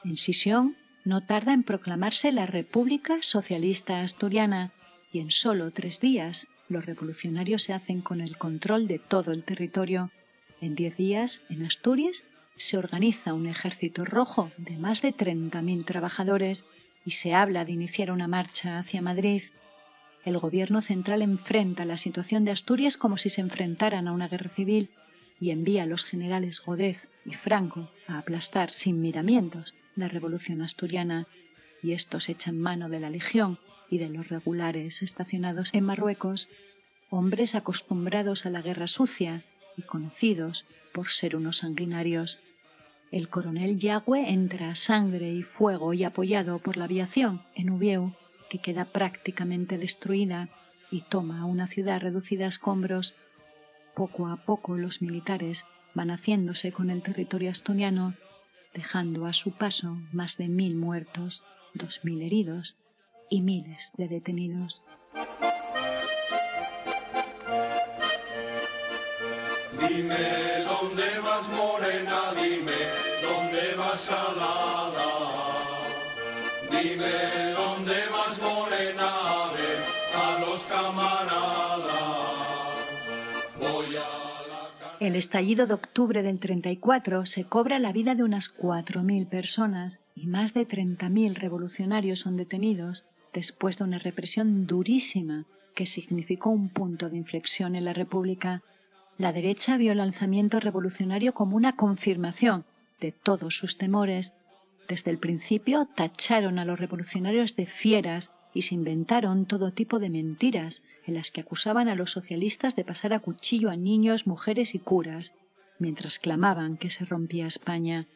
[0.04, 0.76] En Sisión
[1.08, 4.72] no tarda en proclamarse la República Socialista Asturiana
[5.10, 9.42] y en solo tres días los revolucionarios se hacen con el control de todo el
[9.42, 10.10] territorio.
[10.60, 12.24] En diez días, en Asturias,
[12.56, 16.66] se organiza un ejército rojo de más de 30.000 trabajadores
[17.06, 19.40] y se habla de iniciar una marcha hacia Madrid.
[20.26, 24.50] El gobierno central enfrenta la situación de Asturias como si se enfrentaran a una guerra
[24.50, 24.90] civil
[25.40, 31.26] y envía a los generales Godez y Franco a aplastar sin miramientos la revolución asturiana
[31.82, 33.58] y estos echan mano de la legión
[33.90, 36.48] y de los regulares estacionados en Marruecos,
[37.10, 39.44] hombres acostumbrados a la guerra sucia
[39.76, 42.40] y conocidos por ser unos sanguinarios.
[43.10, 48.14] El coronel Yagüe entra a sangre y fuego y apoyado por la aviación en Ubieu,
[48.50, 50.48] que queda prácticamente destruida
[50.90, 53.14] y toma una ciudad reducida a escombros.
[53.94, 55.64] Poco a poco los militares
[55.94, 58.14] van haciéndose con el territorio asturiano,
[58.74, 61.42] dejando a su paso más de mil muertos,
[61.74, 62.76] dos mil heridos
[63.30, 64.82] y miles de detenidos.
[85.18, 90.54] Estallido de octubre del 34 se cobra la vida de unas 4.000 personas y más
[90.54, 95.44] de 30.000 revolucionarios son detenidos después de una represión durísima
[95.74, 98.62] que significó un punto de inflexión en la República.
[99.16, 102.64] La derecha vio el alzamiento revolucionario como una confirmación
[103.00, 104.34] de todos sus temores.
[104.88, 110.10] Desde el principio tacharon a los revolucionarios de fieras y se inventaron todo tipo de
[110.10, 114.74] mentiras en las que acusaban a los socialistas de pasar a cuchillo a niños, mujeres
[114.74, 115.32] y curas,
[115.78, 118.06] mientras clamaban que se rompía España.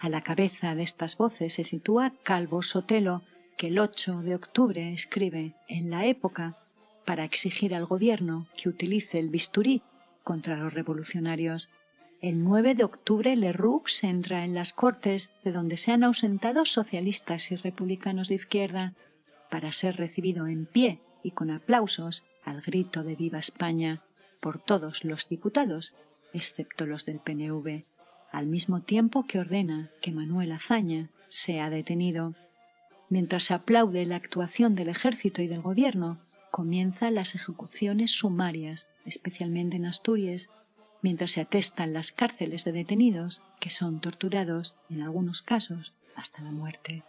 [0.00, 3.22] A la cabeza de estas voces se sitúa Calvo Sotelo,
[3.56, 6.58] que el 8 de octubre escribe en la época
[7.04, 9.82] para exigir al gobierno que utilice el bisturí
[10.22, 11.70] contra los revolucionarios.
[12.20, 17.52] El 9 de octubre Leroux entra en las Cortes, de donde se han ausentado socialistas
[17.52, 18.94] y republicanos de izquierda,
[19.50, 24.02] para ser recibido en pie y con aplausos al grito de Viva España
[24.40, 25.94] por todos los diputados,
[26.32, 27.84] excepto los del PNV,
[28.30, 32.34] al mismo tiempo que ordena que Manuel Azaña sea detenido.
[33.08, 36.18] Mientras se aplaude la actuación del ejército y del gobierno,
[36.50, 40.50] comienzan las ejecuciones sumarias, especialmente en Asturias,
[41.00, 46.50] mientras se atestan las cárceles de detenidos que son torturados, en algunos casos, hasta la
[46.50, 47.02] muerte.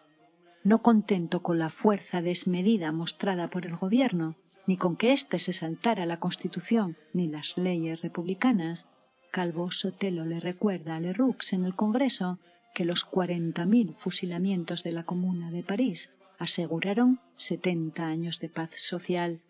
[0.66, 4.36] No contento con la fuerza desmedida mostrada por el gobierno,
[4.66, 8.88] ni con que éste se saltara la Constitución ni las leyes republicanas,
[9.30, 12.40] Calvo Sotelo le recuerda a Leroux en el Congreso
[12.74, 16.10] que los 40.000 fusilamientos de la Comuna de París
[16.40, 19.42] aseguraron 70 años de paz social.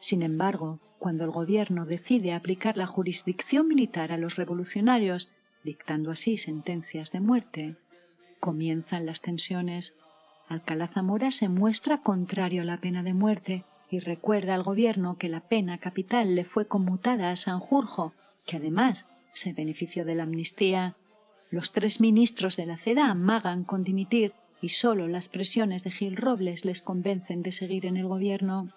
[0.00, 5.30] Sin embargo, cuando el gobierno decide aplicar la jurisdicción militar a los revolucionarios,
[5.62, 7.76] dictando así sentencias de muerte,
[8.40, 9.94] comienzan las tensiones.
[10.50, 15.28] Alcalá Zamora se muestra contrario a la pena de muerte y recuerda al gobierno que
[15.28, 18.14] la pena capital le fue conmutada a Sanjurjo,
[18.46, 20.96] que además se benefició de la amnistía.
[21.52, 26.16] Los tres ministros de la CEDA amagan con dimitir y sólo las presiones de Gil
[26.16, 28.72] Robles les convencen de seguir en el gobierno.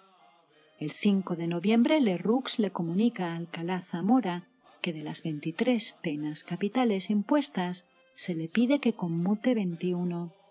[0.78, 4.44] El 5 de noviembre Leroux le comunica a Alcalá Zamora
[4.80, 10.43] que de las 23 penas capitales impuestas se le pide que conmute 21.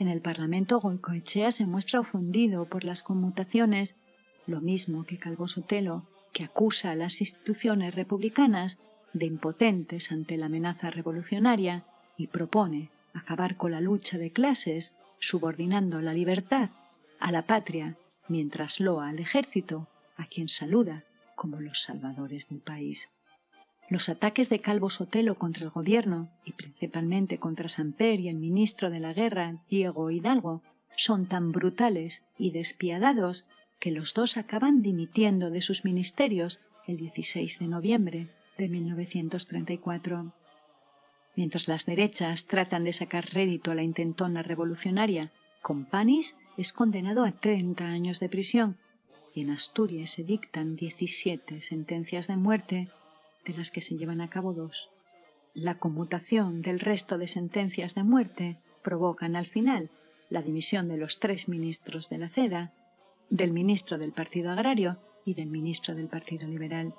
[0.00, 3.96] En el Parlamento Goicoechea se muestra ofendido por las conmutaciones,
[4.46, 8.78] lo mismo que Calvo Sotelo, que acusa a las instituciones republicanas
[9.12, 11.84] de impotentes ante la amenaza revolucionaria
[12.16, 16.70] y propone acabar con la lucha de clases subordinando la libertad
[17.18, 19.86] a la patria mientras loa al ejército,
[20.16, 23.10] a quien saluda como los salvadores del país.
[23.90, 28.88] Los ataques de Calvo Sotelo contra el gobierno, y principalmente contra Samper y el ministro
[28.88, 30.62] de la guerra, Diego Hidalgo,
[30.94, 33.46] son tan brutales y despiadados
[33.80, 38.28] que los dos acaban dimitiendo de sus ministerios el 16 de noviembre
[38.58, 40.32] de 1934.
[41.34, 45.32] Mientras las derechas tratan de sacar rédito a la intentona revolucionaria,
[45.62, 48.76] Companis es condenado a 30 años de prisión
[49.34, 52.88] y en Asturias se dictan 17 sentencias de muerte
[53.44, 54.90] de las que se llevan a cabo dos.
[55.54, 59.90] La conmutación del resto de sentencias de muerte provocan al final
[60.28, 62.72] la dimisión de los tres ministros de la CEDA,
[63.30, 66.94] del ministro del Partido Agrario y del ministro del Partido Liberal.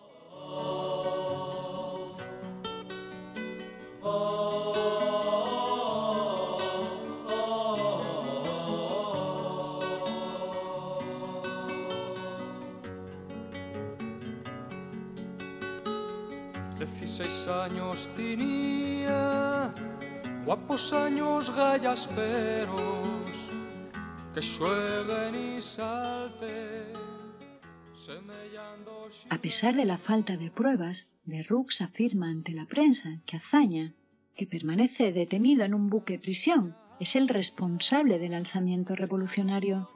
[29.29, 33.93] A pesar de la falta de pruebas, Lerroux afirma ante la prensa que Azaña,
[34.35, 39.89] que permanece detenido en un buque prisión, es el responsable del alzamiento revolucionario.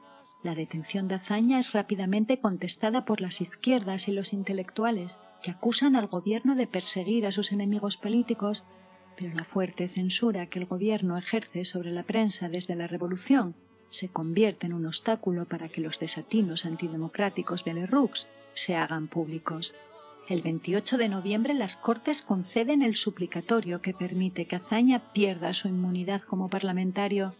[0.44, 5.18] La detención de Azaña es rápidamente contestada por las izquierdas y los intelectuales,
[5.50, 8.64] acusan al gobierno de perseguir a sus enemigos políticos,
[9.16, 13.54] pero la fuerte censura que el gobierno ejerce sobre la prensa desde la revolución
[13.90, 19.74] se convierte en un obstáculo para que los desatinos antidemocráticos de Lerroux se hagan públicos.
[20.28, 25.68] El 28 de noviembre las Cortes conceden el suplicatorio que permite que Azaña pierda su
[25.68, 27.34] inmunidad como parlamentario.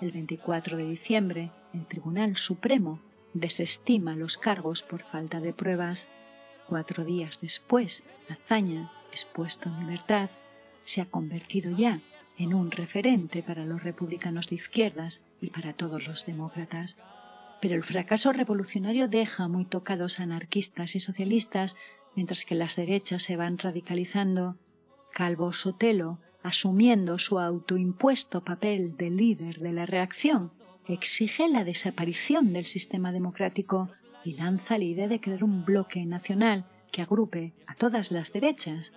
[0.00, 3.00] El 24 de diciembre, el Tribunal Supremo
[3.34, 6.08] desestima los cargos por falta de pruebas.
[6.70, 10.30] Cuatro días después, Azaña, expuesto en libertad,
[10.84, 12.00] se ha convertido ya
[12.38, 16.96] en un referente para los republicanos de izquierdas y para todos los demócratas.
[17.60, 21.74] Pero el fracaso revolucionario deja muy tocados anarquistas y socialistas,
[22.14, 24.56] mientras que las derechas se van radicalizando.
[25.12, 30.52] Calvo Sotelo, asumiendo su autoimpuesto papel de líder de la reacción,
[30.86, 33.90] exige la desaparición del sistema democrático
[34.24, 38.92] y lanza la idea de crear un bloque nacional que agrupe a todas las derechas,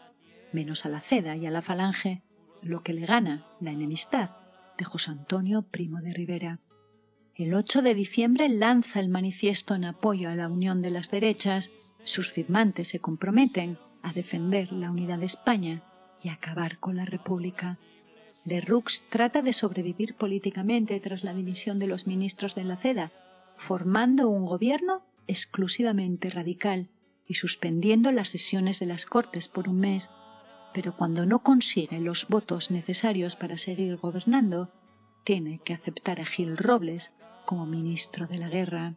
[0.51, 2.21] menos a la CEDA y a la Falange,
[2.61, 4.29] lo que le gana la enemistad
[4.77, 6.59] de José Antonio Primo de Rivera.
[7.35, 11.71] El 8 de diciembre lanza el manifiesto en apoyo a la unión de las derechas.
[12.03, 15.83] Sus firmantes se comprometen a defender la unidad de España
[16.21, 17.79] y acabar con la República.
[18.45, 23.11] De Rux trata de sobrevivir políticamente tras la dimisión de los ministros de la CEDA,
[23.57, 26.89] formando un gobierno exclusivamente radical
[27.27, 30.09] y suspendiendo las sesiones de las Cortes por un mes,
[30.73, 34.71] pero cuando no consigue los votos necesarios para seguir gobernando,
[35.23, 37.11] tiene que aceptar a Gil Robles
[37.45, 38.95] como ministro de la guerra.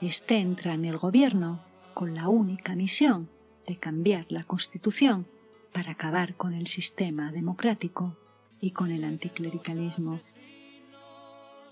[0.00, 1.62] Este entra en el gobierno
[1.94, 3.30] con la única misión
[3.66, 5.26] de cambiar la Constitución
[5.72, 8.16] para acabar con el sistema democrático
[8.60, 10.20] y con el anticlericalismo.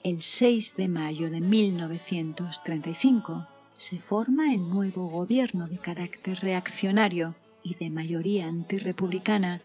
[0.04, 7.74] El 6 de mayo de 1935, se forma el nuevo gobierno de carácter reaccionario y
[7.74, 9.62] de mayoría antirrepublicana,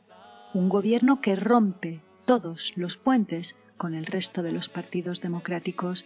[0.54, 6.06] un gobierno que rompe todos los puentes con el resto de los partidos democráticos.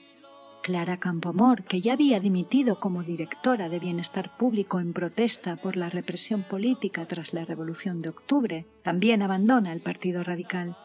[0.62, 5.90] Clara Campoamor, que ya había dimitido como directora de Bienestar Público en protesta por la
[5.90, 10.76] represión política tras la Revolución de Octubre, también abandona el Partido Radical.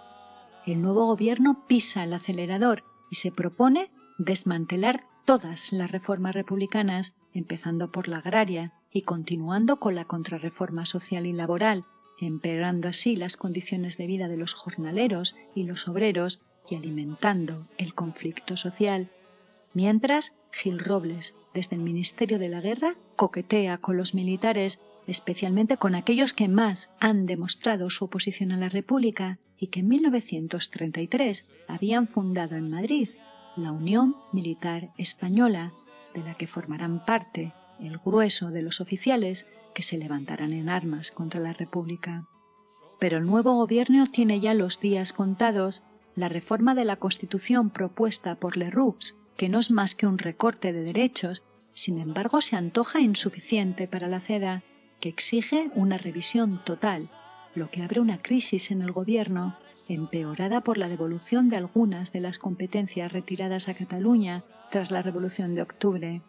[0.67, 7.93] El nuevo gobierno pisa el acelerador y se propone desmantelar todas las reformas republicanas, empezando
[7.93, 11.85] por la agraria y continuando con la contrarreforma social y laboral,
[12.20, 17.94] empeorando así las condiciones de vida de los jornaleros y los obreros y alimentando el
[17.94, 19.09] conflicto social.
[19.73, 25.94] Mientras, Gil Robles, desde el Ministerio de la Guerra, coquetea con los militares, especialmente con
[25.94, 32.09] aquellos que más han demostrado su oposición a la República y que en 1933 habían
[32.09, 33.11] fundado en Madrid
[33.57, 35.73] la Unión Militar Española,
[36.15, 41.11] de la que formarán parte el grueso de los oficiales que se levantarán en armas
[41.11, 42.27] contra la República.
[42.99, 45.83] Pero el nuevo gobierno tiene ya los días contados.
[46.17, 50.73] La reforma de la Constitución propuesta por Lerroux, que no es más que un recorte
[50.73, 54.63] de derechos, sin embargo se antoja insuficiente para la CEDA,
[55.01, 57.09] que exige una revisión total,
[57.55, 59.57] lo que abre una crisis en el gobierno
[59.95, 65.55] empeorada por la devolución de algunas de las competencias retiradas a Cataluña tras la Revolución
[65.55, 66.23] de Octubre.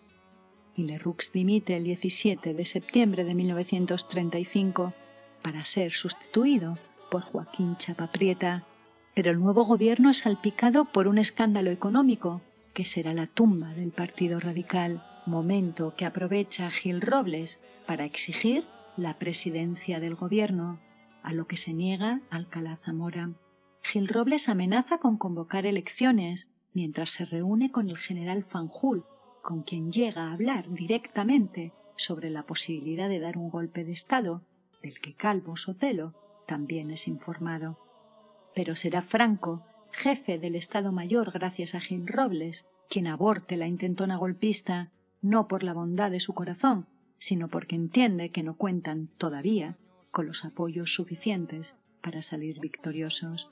[0.75, 4.93] Y Lerroux dimite el 17 de septiembre de 1935
[5.43, 6.79] para ser sustituido
[7.11, 8.63] por Joaquín Chapaprieta,
[9.13, 12.41] pero el nuevo gobierno es salpicado por un escándalo económico
[12.73, 18.65] que será la tumba del Partido Radical, momento que aprovecha Gil Robles para exigir
[18.97, 20.79] la presidencia del gobierno,
[21.21, 23.29] a lo que se niega Alcalá Zamora.
[23.81, 29.03] Gil Robles amenaza con convocar elecciones mientras se reúne con el general Fanjul,
[29.41, 34.41] con quien llega a hablar directamente sobre la posibilidad de dar un golpe de Estado,
[34.81, 36.13] del que Calvo Sotelo
[36.47, 37.77] también es informado.
[38.55, 44.17] Pero será Franco, jefe del Estado Mayor gracias a Gil Robles, quien aborte la intentona
[44.17, 44.91] golpista,
[45.21, 46.87] no por la bondad de su corazón,
[47.17, 49.77] sino porque entiende que no cuentan todavía
[50.11, 53.51] con los apoyos suficientes para salir victoriosos.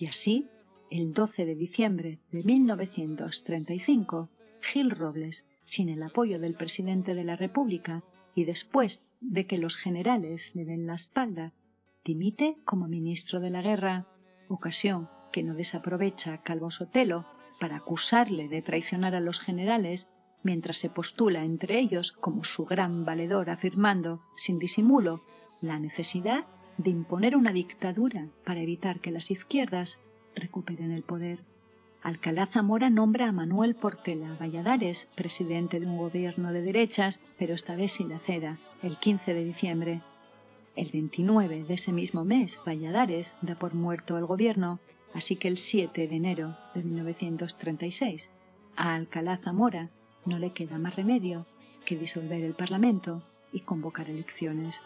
[0.00, 0.48] Y así,
[0.90, 4.30] el 12 de diciembre de 1935,
[4.62, 8.02] Gil Robles, sin el apoyo del presidente de la República
[8.34, 11.52] y después de que los generales le den la espalda,
[12.02, 14.06] dimite como ministro de la Guerra,
[14.48, 17.26] ocasión que no desaprovecha Calvo Sotelo
[17.60, 20.08] para acusarle de traicionar a los generales
[20.42, 25.22] mientras se postula entre ellos como su gran valedor afirmando, sin disimulo,
[25.60, 26.46] la necesidad
[26.82, 29.98] de imponer una dictadura para evitar que las izquierdas
[30.34, 31.40] recuperen el poder.
[32.02, 37.76] Alcalá Zamora nombra a Manuel Portela Valladares presidente de un gobierno de derechas, pero esta
[37.76, 40.00] vez sin la ceda, el 15 de diciembre.
[40.74, 44.78] El 29 de ese mismo mes, Valladares da por muerto al gobierno,
[45.12, 48.30] así que el 7 de enero de 1936,
[48.76, 49.90] a Alcalá Zamora
[50.24, 51.44] no le queda más remedio
[51.84, 54.80] que disolver el Parlamento y convocar elecciones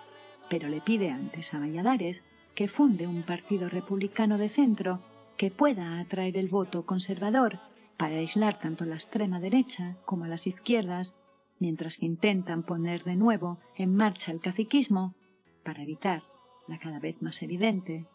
[0.55, 2.23] pero le pide antes a Valladares
[2.55, 5.03] que funde un partido republicano de centro
[5.37, 7.59] que pueda atraer el voto conservador
[7.97, 11.13] para aislar tanto la extrema derecha como a las izquierdas,
[11.59, 15.17] mientras que intentan poner de nuevo en marcha el caciquismo
[15.65, 16.23] para evitar
[16.69, 18.07] la cada vez más evidente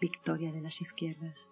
[0.00, 1.46] victoria de las izquierdas.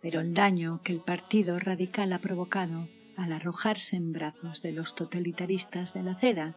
[0.00, 2.86] Pero el daño que el Partido Radical ha provocado
[3.16, 6.54] al arrojarse en brazos de los totalitaristas de la CEDA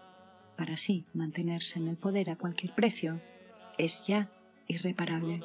[0.55, 3.19] para así mantenerse en el poder a cualquier precio,
[3.77, 4.29] es ya
[4.67, 5.41] irreparable.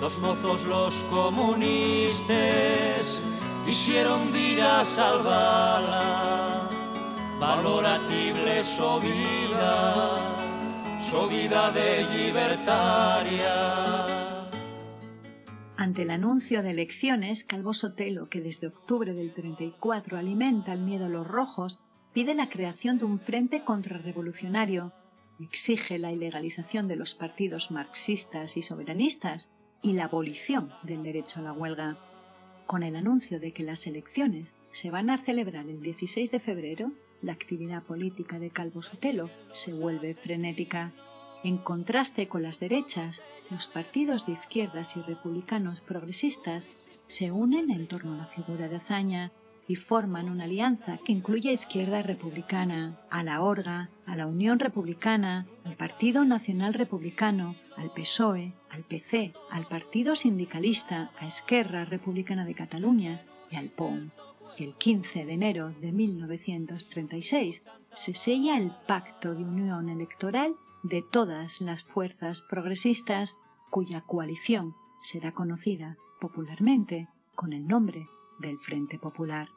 [0.00, 3.20] Dos mozos los comunistas
[3.64, 6.68] quisieron ir a salvarla,
[7.40, 9.94] valoratible su vida,
[11.02, 14.13] su vida de libertaria.
[15.76, 21.06] Ante el anuncio de elecciones, Calvo Sotelo, que desde octubre del 34 alimenta el miedo
[21.06, 21.80] a los rojos,
[22.12, 24.92] pide la creación de un frente contrarrevolucionario,
[25.40, 29.50] exige la ilegalización de los partidos marxistas y soberanistas
[29.82, 31.98] y la abolición del derecho a la huelga.
[32.66, 36.92] Con el anuncio de que las elecciones se van a celebrar el 16 de febrero,
[37.20, 40.92] la actividad política de Calvo Sotelo se vuelve frenética.
[41.44, 46.70] En contraste con las derechas, los partidos de izquierdas y republicanos progresistas
[47.06, 49.30] se unen en torno a la figura de Azaña
[49.68, 54.58] y forman una alianza que incluye a Izquierda Republicana, a la Orga, a la Unión
[54.58, 62.46] Republicana, al Partido Nacional Republicano, al PSOE, al PC, al Partido Sindicalista, a Esquerra Republicana
[62.46, 64.10] de Cataluña y al POM.
[64.56, 67.62] Y el 15 de enero de 1936
[67.92, 70.54] se sella el Pacto de Unión Electoral
[70.84, 73.36] de todas las fuerzas progresistas
[73.70, 78.06] cuya coalición será conocida popularmente con el nombre
[78.38, 79.48] del Frente Popular.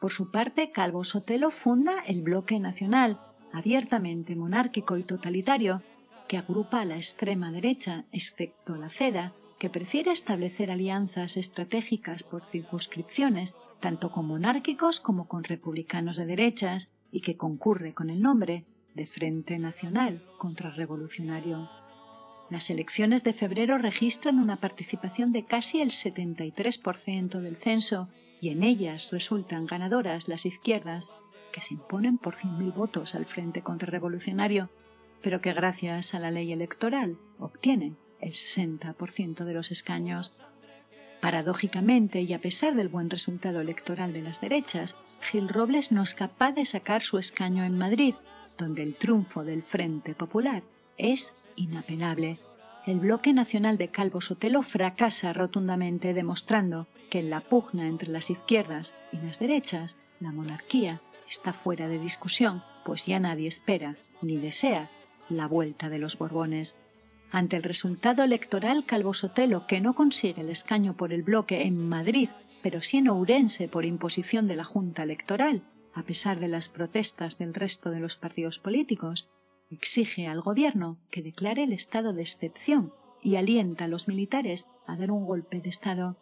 [0.00, 3.20] Por su parte, Calvo Sotelo funda el Bloque Nacional,
[3.52, 5.82] abiertamente monárquico y totalitario,
[6.28, 12.44] que agrupa a la extrema derecha, excepto la CEDA, que prefiere establecer alianzas estratégicas por
[12.44, 18.64] circunscripciones, tanto con monárquicos como con republicanos de derechas, y que concurre con el nombre
[18.94, 21.68] de Frente Nacional Contrarrevolucionario.
[22.50, 28.08] Las elecciones de febrero registran una participación de casi el 73% del censo
[28.40, 31.12] y en ellas resultan ganadoras las izquierdas,
[31.52, 34.70] que se imponen por 100.000 votos al Frente Contrarrevolucionario,
[35.22, 40.44] pero que gracias a la ley electoral obtienen el 60% de los escaños.
[41.20, 46.14] Paradójicamente, y a pesar del buen resultado electoral de las derechas, Gil Robles no es
[46.14, 48.14] capaz de sacar su escaño en Madrid,
[48.60, 50.62] donde el triunfo del Frente Popular
[50.98, 52.38] es inapelable.
[52.86, 58.30] El bloque nacional de Calvo Sotelo fracasa rotundamente, demostrando que en la pugna entre las
[58.30, 64.36] izquierdas y las derechas, la monarquía está fuera de discusión, pues ya nadie espera ni
[64.36, 64.90] desea
[65.28, 66.76] la vuelta de los Borbones.
[67.30, 71.88] Ante el resultado electoral, Calvo Sotelo, que no consigue el escaño por el bloque en
[71.88, 72.28] Madrid,
[72.62, 75.62] pero sí en Ourense por imposición de la Junta Electoral,
[75.94, 79.28] a pesar de las protestas del resto de los partidos políticos,
[79.70, 82.92] exige al gobierno que declare el estado de excepción
[83.22, 86.16] y alienta a los militares a dar un golpe de Estado.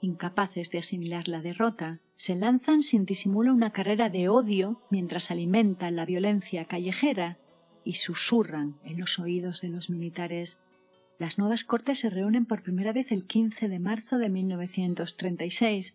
[0.00, 5.96] Incapaces de asimilar la derrota, se lanzan sin disimulo una carrera de odio mientras alimentan
[5.96, 7.38] la violencia callejera
[7.84, 10.58] y susurran en los oídos de los militares.
[11.18, 15.94] Las nuevas Cortes se reúnen por primera vez el 15 de marzo de 1936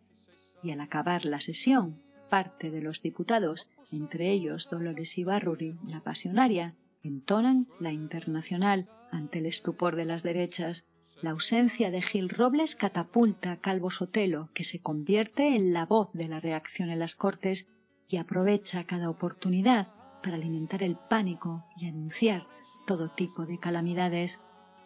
[0.64, 6.76] y al acabar la sesión, parte de los diputados, entre ellos Dolores Ibarruri, la pasionaria,
[7.04, 10.86] entonan la internacional ante el estupor de las derechas.
[11.22, 16.14] La ausencia de Gil Robles catapulta a Calvo Sotelo, que se convierte en la voz
[16.14, 17.68] de la reacción en las Cortes
[18.08, 19.88] y aprovecha cada oportunidad
[20.24, 22.48] para alimentar el pánico y anunciar
[22.88, 24.40] todo tipo de calamidades.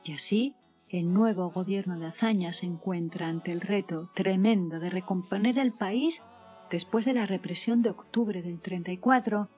[0.04, 0.56] Y así,
[0.90, 6.22] el nuevo gobierno de Azaña se encuentra ante el reto tremendo de recomponer el país
[6.70, 9.50] después de la represión de octubre del 34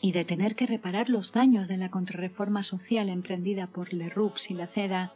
[0.00, 4.54] y de tener que reparar los daños de la contrarreforma social emprendida por Leroux y
[4.54, 5.14] la Ceda,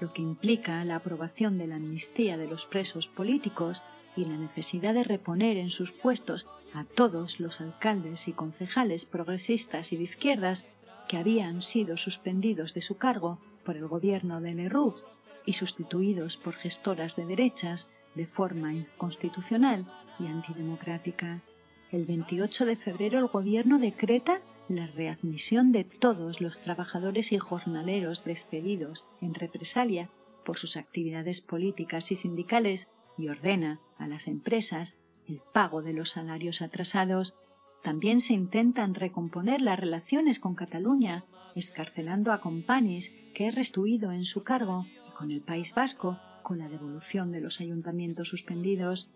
[0.00, 3.82] lo que implica la aprobación de la amnistía de los presos políticos
[4.16, 9.92] y la necesidad de reponer en sus puestos a todos los alcaldes y concejales progresistas
[9.92, 10.66] y de izquierdas
[11.08, 15.06] que habían sido suspendidos de su cargo por el gobierno de Leroux
[15.46, 19.86] y sustituidos por gestoras de derechas de forma inconstitucional
[20.18, 21.42] y antidemocrática.
[21.90, 28.24] El 28 de febrero el gobierno decreta la readmisión de todos los trabajadores y jornaleros
[28.24, 30.10] despedidos en represalia
[30.44, 34.96] por sus actividades políticas y sindicales y ordena a las empresas
[35.26, 37.34] el pago de los salarios atrasados.
[37.82, 41.24] También se intentan recomponer las relaciones con Cataluña,
[41.54, 46.58] escarcelando a Companys, que es restituido en su cargo, y con el País Vasco, con
[46.58, 49.10] la devolución de los ayuntamientos suspendidos.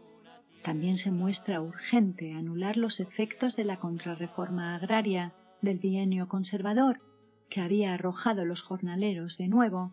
[0.62, 7.01] También se muestra urgente anular los efectos de la contrarreforma agraria del bienio conservador,
[7.48, 9.93] que había arrojado los jornaleros de nuevo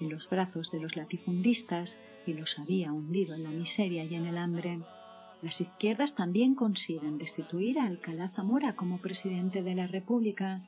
[0.00, 4.26] en los brazos de los latifundistas y los había hundido en la miseria y en
[4.26, 4.80] el hambre.
[5.40, 10.62] Las izquierdas también consiguen destituir a Alcalá Zamora como presidente de la República,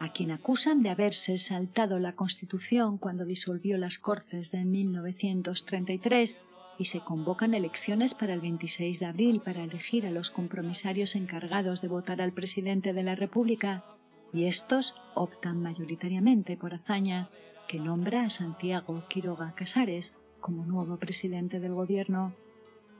[0.00, 6.36] a quien acusan de haberse saltado la Constitución cuando disolvió las Cortes de 1933
[6.80, 11.82] y se convocan elecciones para el 26 de abril para elegir a los compromisarios encargados
[11.82, 13.84] de votar al presidente de la República,
[14.32, 17.28] y estos optan mayoritariamente por Azaña,
[17.68, 22.32] que nombra a Santiago Quiroga Casares como nuevo presidente del gobierno.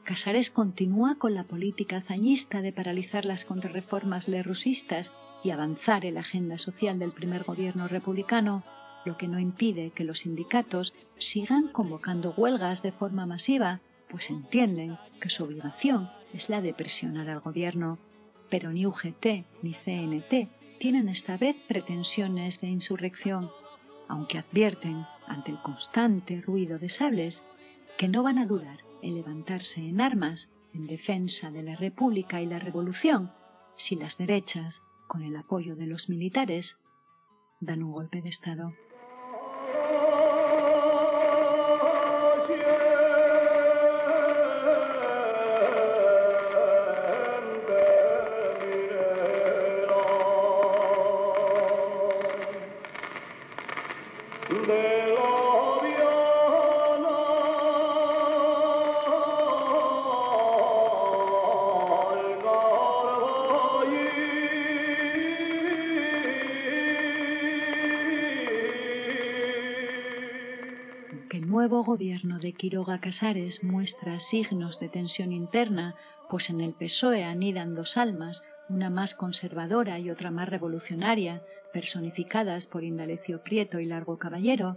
[0.04, 5.10] Casares continúa con la política hazañista de paralizar las contrarreformas lerrusistas
[5.42, 8.62] y avanzar en la agenda social del primer gobierno republicano,
[9.04, 14.98] lo que no impide que los sindicatos sigan convocando huelgas de forma masiva, pues entienden
[15.20, 17.98] que su obligación es la de presionar al gobierno.
[18.48, 23.50] Pero ni UGT ni CNT tienen esta vez pretensiones de insurrección,
[24.08, 27.44] aunque advierten, ante el constante ruido de sables,
[27.96, 32.46] que no van a dudar en levantarse en armas en defensa de la República y
[32.46, 33.32] la Revolución
[33.80, 36.76] si las derechas, con el apoyo de los militares,
[37.60, 38.74] dan un golpe de Estado.
[72.20, 75.94] Gobierno de Quiroga Casares muestra signos de tensión interna,
[76.28, 81.42] pues en el PSOE anidan dos almas, una más conservadora y otra más revolucionaria,
[81.72, 84.76] personificadas por Indalecio Prieto y Largo Caballero,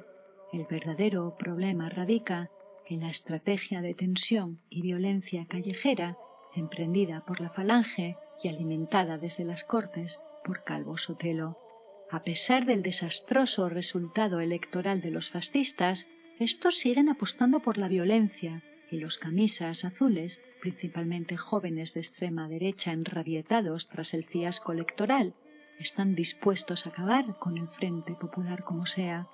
[0.53, 2.49] el verdadero problema radica
[2.87, 6.17] en la estrategia de tensión y violencia callejera
[6.55, 11.57] emprendida por la Falange y alimentada desde las Cortes por Calvo Sotelo.
[12.09, 16.07] A pesar del desastroso resultado electoral de los fascistas,
[16.43, 18.61] estos siguen apostando por la violencia
[18.91, 25.33] y los camisas azules, principalmente jóvenes de extrema derecha enrabietados tras el fiasco electoral,
[25.79, 29.27] están dispuestos a acabar con el Frente Popular como sea.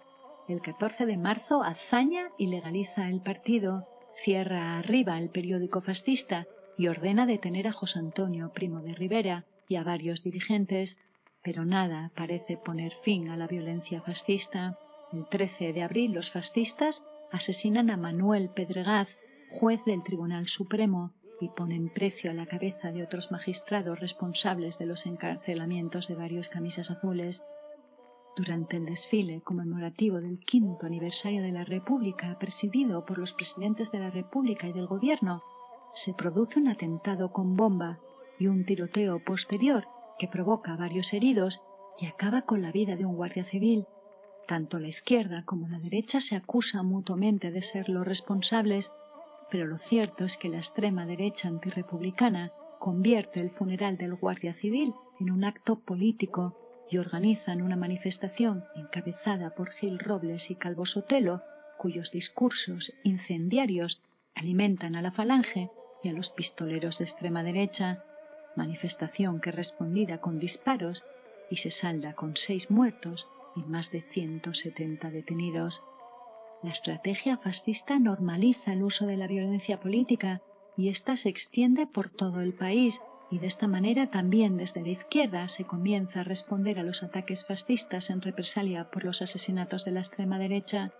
[0.48, 6.88] El 14 de marzo hazaña y legaliza el partido, cierra arriba el periódico fascista y
[6.88, 10.98] ordena detener a José Antonio Primo de Rivera, y a varios dirigentes,
[11.44, 14.78] pero nada parece poner fin a la violencia fascista.
[15.12, 19.18] El 13 de abril los fascistas asesinan a Manuel Pedregaz,
[19.50, 24.86] juez del Tribunal Supremo, y ponen precio a la cabeza de otros magistrados responsables de
[24.86, 27.44] los encarcelamientos de varios camisas azules.
[28.36, 34.00] Durante el desfile conmemorativo del quinto aniversario de la República, presidido por los presidentes de
[34.00, 35.42] la República y del Gobierno,
[35.94, 38.00] se produce un atentado con bomba
[38.38, 39.88] y un tiroteo posterior
[40.20, 41.62] que provoca varios heridos
[41.98, 43.88] y acaba con la vida de un guardia civil.
[44.50, 48.92] Tanto la izquierda como la derecha se acusan mutuamente de ser los responsables
[49.52, 54.96] pero lo cierto es que la extrema derecha antirrepublicana convierte el funeral del guardia civil
[55.20, 56.56] en un acto político
[56.90, 61.44] y organizan una manifestación encabezada por Gil Robles y Calvo Sotelo,
[61.78, 64.02] cuyos discursos incendiarios
[64.34, 65.70] alimentan a la falange
[66.04, 68.04] y a los pistoleros de extrema derecha,
[68.56, 71.06] manifestación que respondida con disparos
[71.52, 73.28] y se salda con seis muertos
[73.64, 75.84] más de 170 detenidos.
[76.62, 80.42] La estrategia fascista normaliza el uso de la violencia política
[80.78, 84.90] y ésta se extiende por todo el país y de esta manera también desde la
[84.90, 89.92] izquierda se comienza a responder a los ataques fascistas en represalia por los asesinatos de
[89.92, 90.92] la extrema derecha.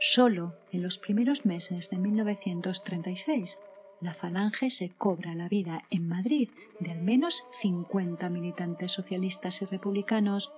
[0.00, 3.58] Solo en los primeros meses de 1936
[4.00, 9.64] la Falange se cobra la vida en Madrid de al menos 50 militantes socialistas y
[9.64, 10.52] republicanos.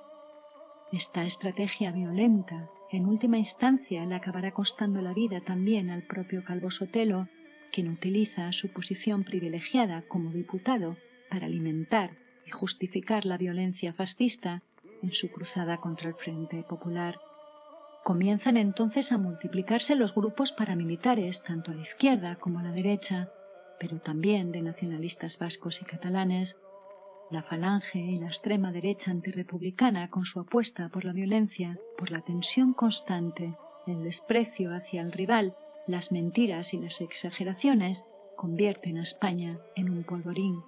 [0.92, 6.70] Esta estrategia violenta en última instancia le acabará costando la vida también al propio Calvo
[6.70, 7.28] Sotelo,
[7.70, 10.96] quien utiliza su posición privilegiada como diputado
[11.30, 14.62] para alimentar y justificar la violencia fascista
[15.00, 17.20] en su cruzada contra el Frente Popular.
[18.02, 23.30] Comienzan entonces a multiplicarse los grupos paramilitares, tanto a la izquierda como a la derecha,
[23.78, 26.56] pero también de nacionalistas vascos y catalanes,
[27.30, 32.20] la falange y la extrema derecha antirrepublicana, con su apuesta por la violencia, por la
[32.22, 33.54] tensión constante,
[33.86, 38.04] el desprecio hacia el rival, las mentiras y las exageraciones,
[38.36, 40.62] convierten a España en un polvorín.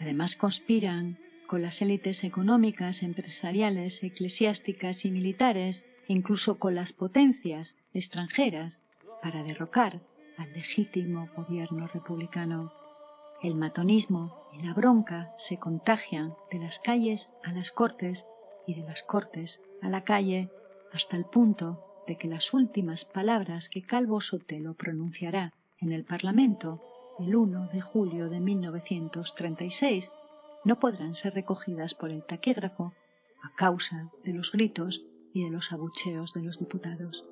[0.00, 8.80] Además conspiran con las élites económicas, empresariales, eclesiásticas y militares, incluso con las potencias extranjeras,
[9.22, 10.00] para derrocar
[10.36, 12.72] al legítimo gobierno republicano.
[13.42, 18.26] El matonismo la bronca se contagian de las calles a las cortes
[18.66, 20.50] y de las cortes a la calle
[20.92, 26.80] hasta el punto de que las últimas palabras que Calvo Sotelo pronunciará en el Parlamento
[27.18, 30.12] el 1 de julio de 1936
[30.64, 32.92] no podrán ser recogidas por el taquígrafo
[33.42, 37.24] a causa de los gritos y de los abucheos de los diputados.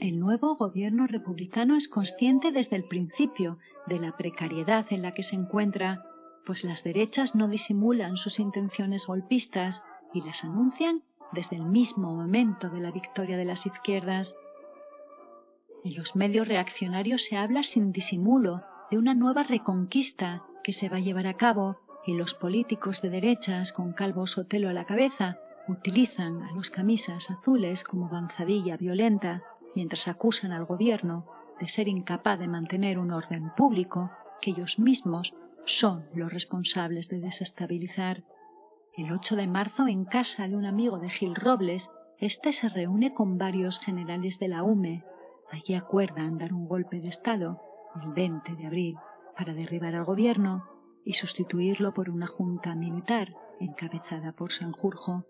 [0.00, 5.22] El nuevo gobierno republicano es consciente desde el principio de la precariedad en la que
[5.22, 6.04] se encuentra,
[6.44, 12.68] pues las derechas no disimulan sus intenciones golpistas y las anuncian desde el mismo momento
[12.68, 14.34] de la victoria de las izquierdas.
[15.84, 20.96] En los medios reaccionarios se habla sin disimulo de una nueva reconquista que se va
[20.96, 25.38] a llevar a cabo y los políticos de derechas con Calvo Sotelo a la cabeza
[25.68, 29.42] utilizan a los camisas azules como banzadilla violenta
[29.74, 31.26] mientras acusan al gobierno
[31.60, 34.10] de ser incapaz de mantener un orden público
[34.40, 35.34] que ellos mismos
[35.64, 38.24] son los responsables de desestabilizar.
[38.98, 41.88] El 8 de marzo, en casa de un amigo de Gil Robles,
[42.18, 45.04] este se reúne con varios generales de la UME.
[45.52, 47.62] Allí acuerdan dar un golpe de Estado
[48.02, 48.96] el 20 de abril
[49.36, 50.64] para derribar al gobierno
[51.04, 55.26] y sustituirlo por una junta militar encabezada por Sanjurjo.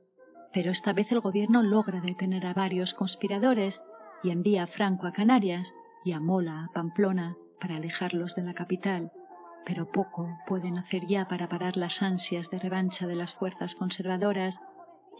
[0.54, 3.82] Pero esta vez el gobierno logra detener a varios conspiradores
[4.22, 5.74] y envía a Franco a Canarias
[6.06, 9.12] y a Mola a Pamplona para alejarlos de la capital
[9.64, 14.60] pero poco pueden hacer ya para parar las ansias de revancha de las fuerzas conservadoras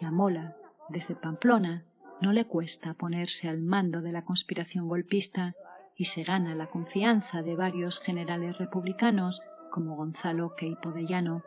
[0.01, 0.57] y a Mola,
[0.89, 1.85] desde Pamplona,
[2.21, 5.55] no le cuesta ponerse al mando de la conspiración golpista
[5.97, 11.43] y se gana la confianza de varios generales republicanos como Gonzalo Queipo de Llano.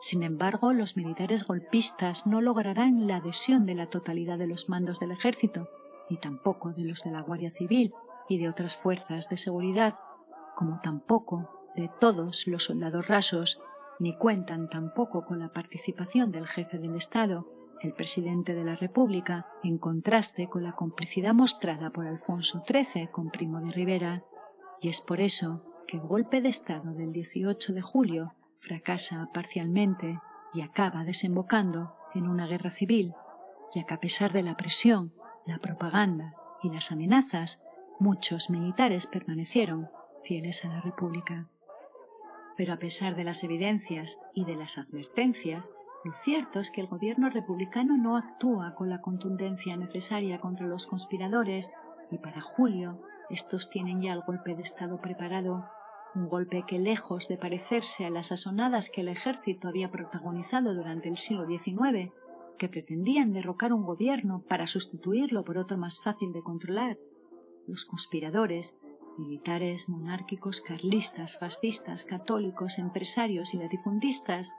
[0.00, 5.00] Sin embargo, los militares golpistas no lograrán la adhesión de la totalidad de los mandos
[5.00, 5.68] del ejército,
[6.10, 7.92] ni tampoco de los de la Guardia Civil
[8.28, 9.94] y de otras fuerzas de seguridad,
[10.54, 13.60] como tampoco de todos los soldados rasos,
[13.98, 17.46] ni cuentan tampoco con la participación del jefe del Estado,
[17.82, 23.30] el presidente de la República, en contraste con la complicidad mostrada por Alfonso XIII con
[23.30, 24.24] Primo de Rivera,
[24.80, 30.18] y es por eso que el golpe de Estado del 18 de julio fracasa parcialmente
[30.52, 33.14] y acaba desembocando en una guerra civil,
[33.74, 35.12] ya que a pesar de la presión,
[35.44, 37.60] la propaganda y las amenazas,
[38.00, 39.88] muchos militares permanecieron
[40.24, 41.46] fieles a la República.
[42.56, 45.72] Pero a pesar de las evidencias y de las advertencias,
[46.04, 50.86] lo cierto es que el gobierno republicano no actúa con la contundencia necesaria contra los
[50.86, 51.72] conspiradores
[52.10, 55.68] y para julio estos tienen ya el golpe de Estado preparado,
[56.14, 61.08] un golpe que lejos de parecerse a las asonadas que el ejército había protagonizado durante
[61.08, 62.12] el siglo XIX,
[62.56, 66.98] que pretendían derrocar un gobierno para sustituirlo por otro más fácil de controlar,
[67.66, 68.76] los conspiradores
[69.18, 74.52] militares, monárquicos, carlistas, fascistas, católicos, empresarios y latifundistas,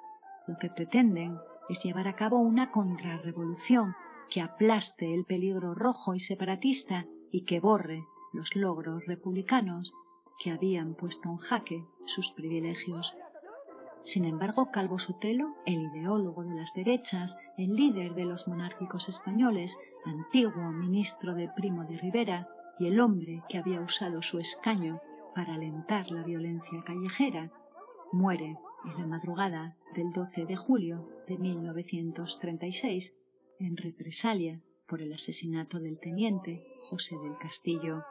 [0.47, 1.37] lo que pretenden
[1.69, 3.95] es llevar a cabo una contrarrevolución
[4.29, 9.93] que aplaste el peligro rojo y separatista y que borre los logros republicanos
[10.39, 13.15] que habían puesto en jaque sus privilegios.
[14.03, 19.77] Sin embargo, Calvo Sotelo, el ideólogo de las derechas, el líder de los monárquicos españoles,
[20.05, 22.47] antiguo ministro de Primo de Rivera,
[22.79, 25.01] y el hombre que había usado su escaño
[25.35, 27.51] para alentar la violencia callejera,
[28.11, 33.13] muere en la madrugada del 12 de julio de 1936
[33.59, 38.03] en represalia por el asesinato del teniente José del Castillo.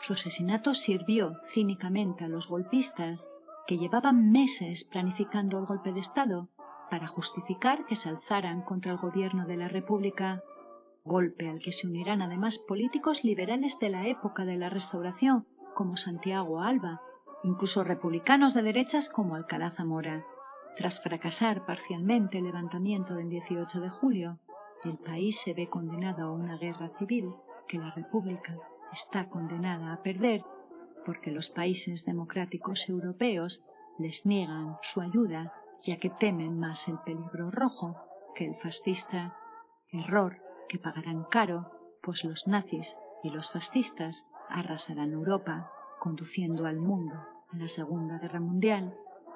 [0.00, 3.28] Su asesinato sirvió cínicamente a los golpistas
[3.66, 6.48] que llevaban meses planificando el golpe de Estado
[6.90, 10.42] para justificar que se alzaran contra el gobierno de la República
[11.06, 15.96] golpe al que se unirán además políticos liberales de la época de la Restauración, como
[15.96, 17.00] Santiago Alba,
[17.44, 20.26] incluso republicanos de derechas como Alcalá Zamora.
[20.76, 24.38] Tras fracasar parcialmente el levantamiento del 18 de julio,
[24.84, 27.32] el país se ve condenado a una guerra civil
[27.68, 28.58] que la República
[28.92, 30.42] está condenada a perder
[31.04, 33.64] porque los países democráticos europeos
[33.98, 35.52] les niegan su ayuda
[35.82, 37.96] ya que temen más el peligro rojo
[38.34, 39.36] que el fascista
[39.92, 41.70] error que pagarán caro,
[42.02, 47.16] pues los nazis y los fascistas arrasarán Europa, conduciendo al mundo
[47.52, 48.94] a la Segunda Guerra Mundial,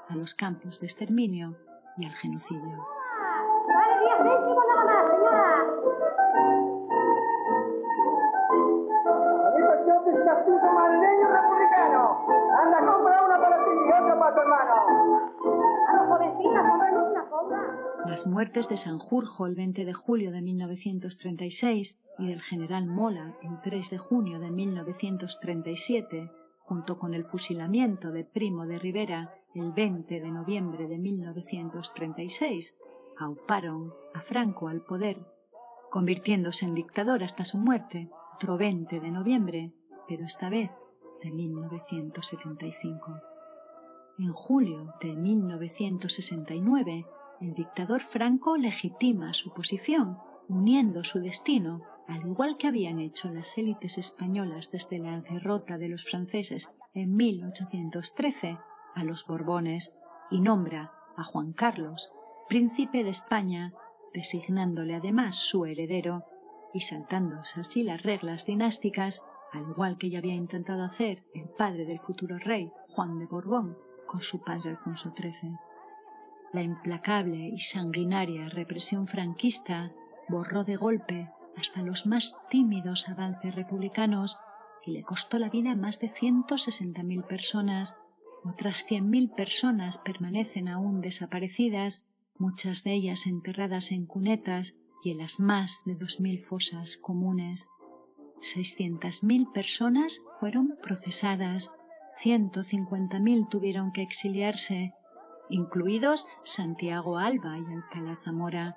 [0.08, 1.56] a los campos de exterminio
[1.96, 2.86] y al genocidio.
[12.62, 13.09] Anda,
[18.10, 23.60] Las muertes de Sanjurjo el 20 de julio de 1936 y del general Mola el
[23.62, 26.28] 3 de junio de 1937,
[26.58, 32.74] junto con el fusilamiento de Primo de Rivera el 20 de noviembre de 1936,
[33.16, 35.24] auparon a Franco al poder,
[35.88, 39.72] convirtiéndose en dictador hasta su muerte, otro 20 de noviembre,
[40.08, 40.72] pero esta vez
[41.22, 43.20] de 1975.
[44.18, 47.06] En julio de 1969,
[47.40, 50.18] el dictador Franco legitima su posición,
[50.48, 55.88] uniendo su destino, al igual que habían hecho las élites españolas desde la derrota de
[55.88, 58.58] los franceses en 1813,
[58.94, 59.94] a los Borbones,
[60.30, 62.12] y nombra a Juan Carlos,
[62.48, 63.72] príncipe de España,
[64.12, 66.24] designándole además su heredero,
[66.74, 69.22] y saltándose así las reglas dinásticas,
[69.52, 73.76] al igual que ya había intentado hacer el padre del futuro rey, Juan de Borbón,
[74.06, 75.69] con su padre Alfonso XIII.
[76.52, 79.92] La implacable y sanguinaria represión franquista
[80.28, 84.36] borró de golpe hasta los más tímidos avances republicanos
[84.84, 87.96] y le costó la vida a más de 160.000 personas.
[88.44, 92.04] Otras 100.000 personas permanecen aún desaparecidas,
[92.36, 94.74] muchas de ellas enterradas en cunetas
[95.04, 97.68] y en las más de 2.000 fosas comunes.
[98.40, 101.70] 600.000 personas fueron procesadas,
[102.22, 104.94] 150.000 tuvieron que exiliarse
[105.50, 108.76] incluidos Santiago Alba y Alcalá Zamora.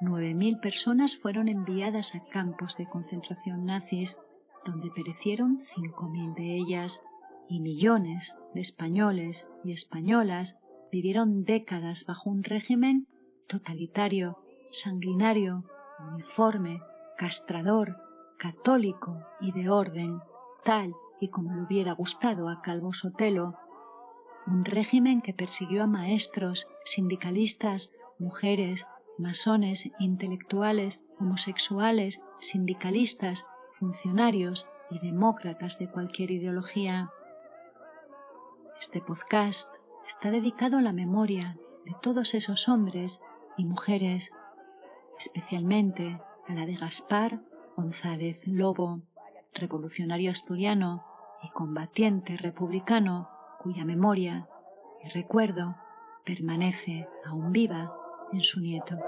[0.00, 4.18] Nueve mil personas fueron enviadas a campos de concentración nazis,
[4.64, 7.00] donde perecieron cinco mil de ellas,
[7.48, 10.58] y millones de españoles y españolas
[10.92, 13.08] vivieron décadas bajo un régimen
[13.48, 14.38] totalitario,
[14.70, 15.64] sanguinario,
[16.12, 16.80] uniforme,
[17.18, 17.96] castrador,
[18.38, 20.20] católico y de orden,
[20.64, 23.56] tal y como le hubiera gustado a Calvo Sotelo,
[24.46, 28.86] un régimen que persiguió a maestros, sindicalistas, mujeres,
[29.18, 37.10] masones, intelectuales, homosexuales, sindicalistas, funcionarios y demócratas de cualquier ideología.
[38.80, 39.72] Este podcast
[40.06, 43.20] está dedicado a la memoria de todos esos hombres
[43.56, 44.30] y mujeres
[45.18, 46.18] especialmente
[46.48, 47.42] a la de Gaspar
[47.76, 49.02] González Lobo,
[49.52, 51.04] revolucionario asturiano
[51.42, 53.28] y combatiente republicano
[53.62, 54.48] cuya memoria
[55.04, 55.76] y recuerdo
[56.24, 57.92] permanece aún viva
[58.32, 58.98] en su nieto.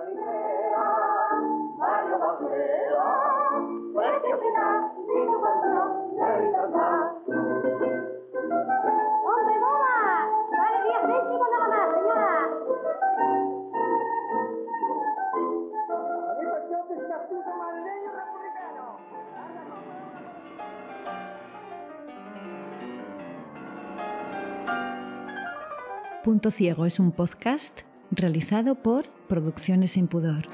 [26.33, 27.81] Punto Ciego es un podcast
[28.11, 30.49] realizado por Producciones Sin Pudor.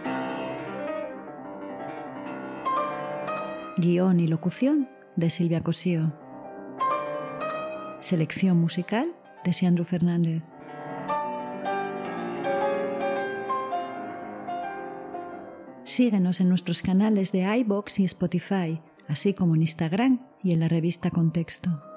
[3.76, 6.12] Guión y locución de Silvia Cosío.
[8.00, 9.14] Selección musical
[9.44, 10.52] de Sandro Fernández.
[15.84, 20.66] Síguenos en nuestros canales de iBox y Spotify, así como en Instagram y en la
[20.66, 21.87] revista Contexto.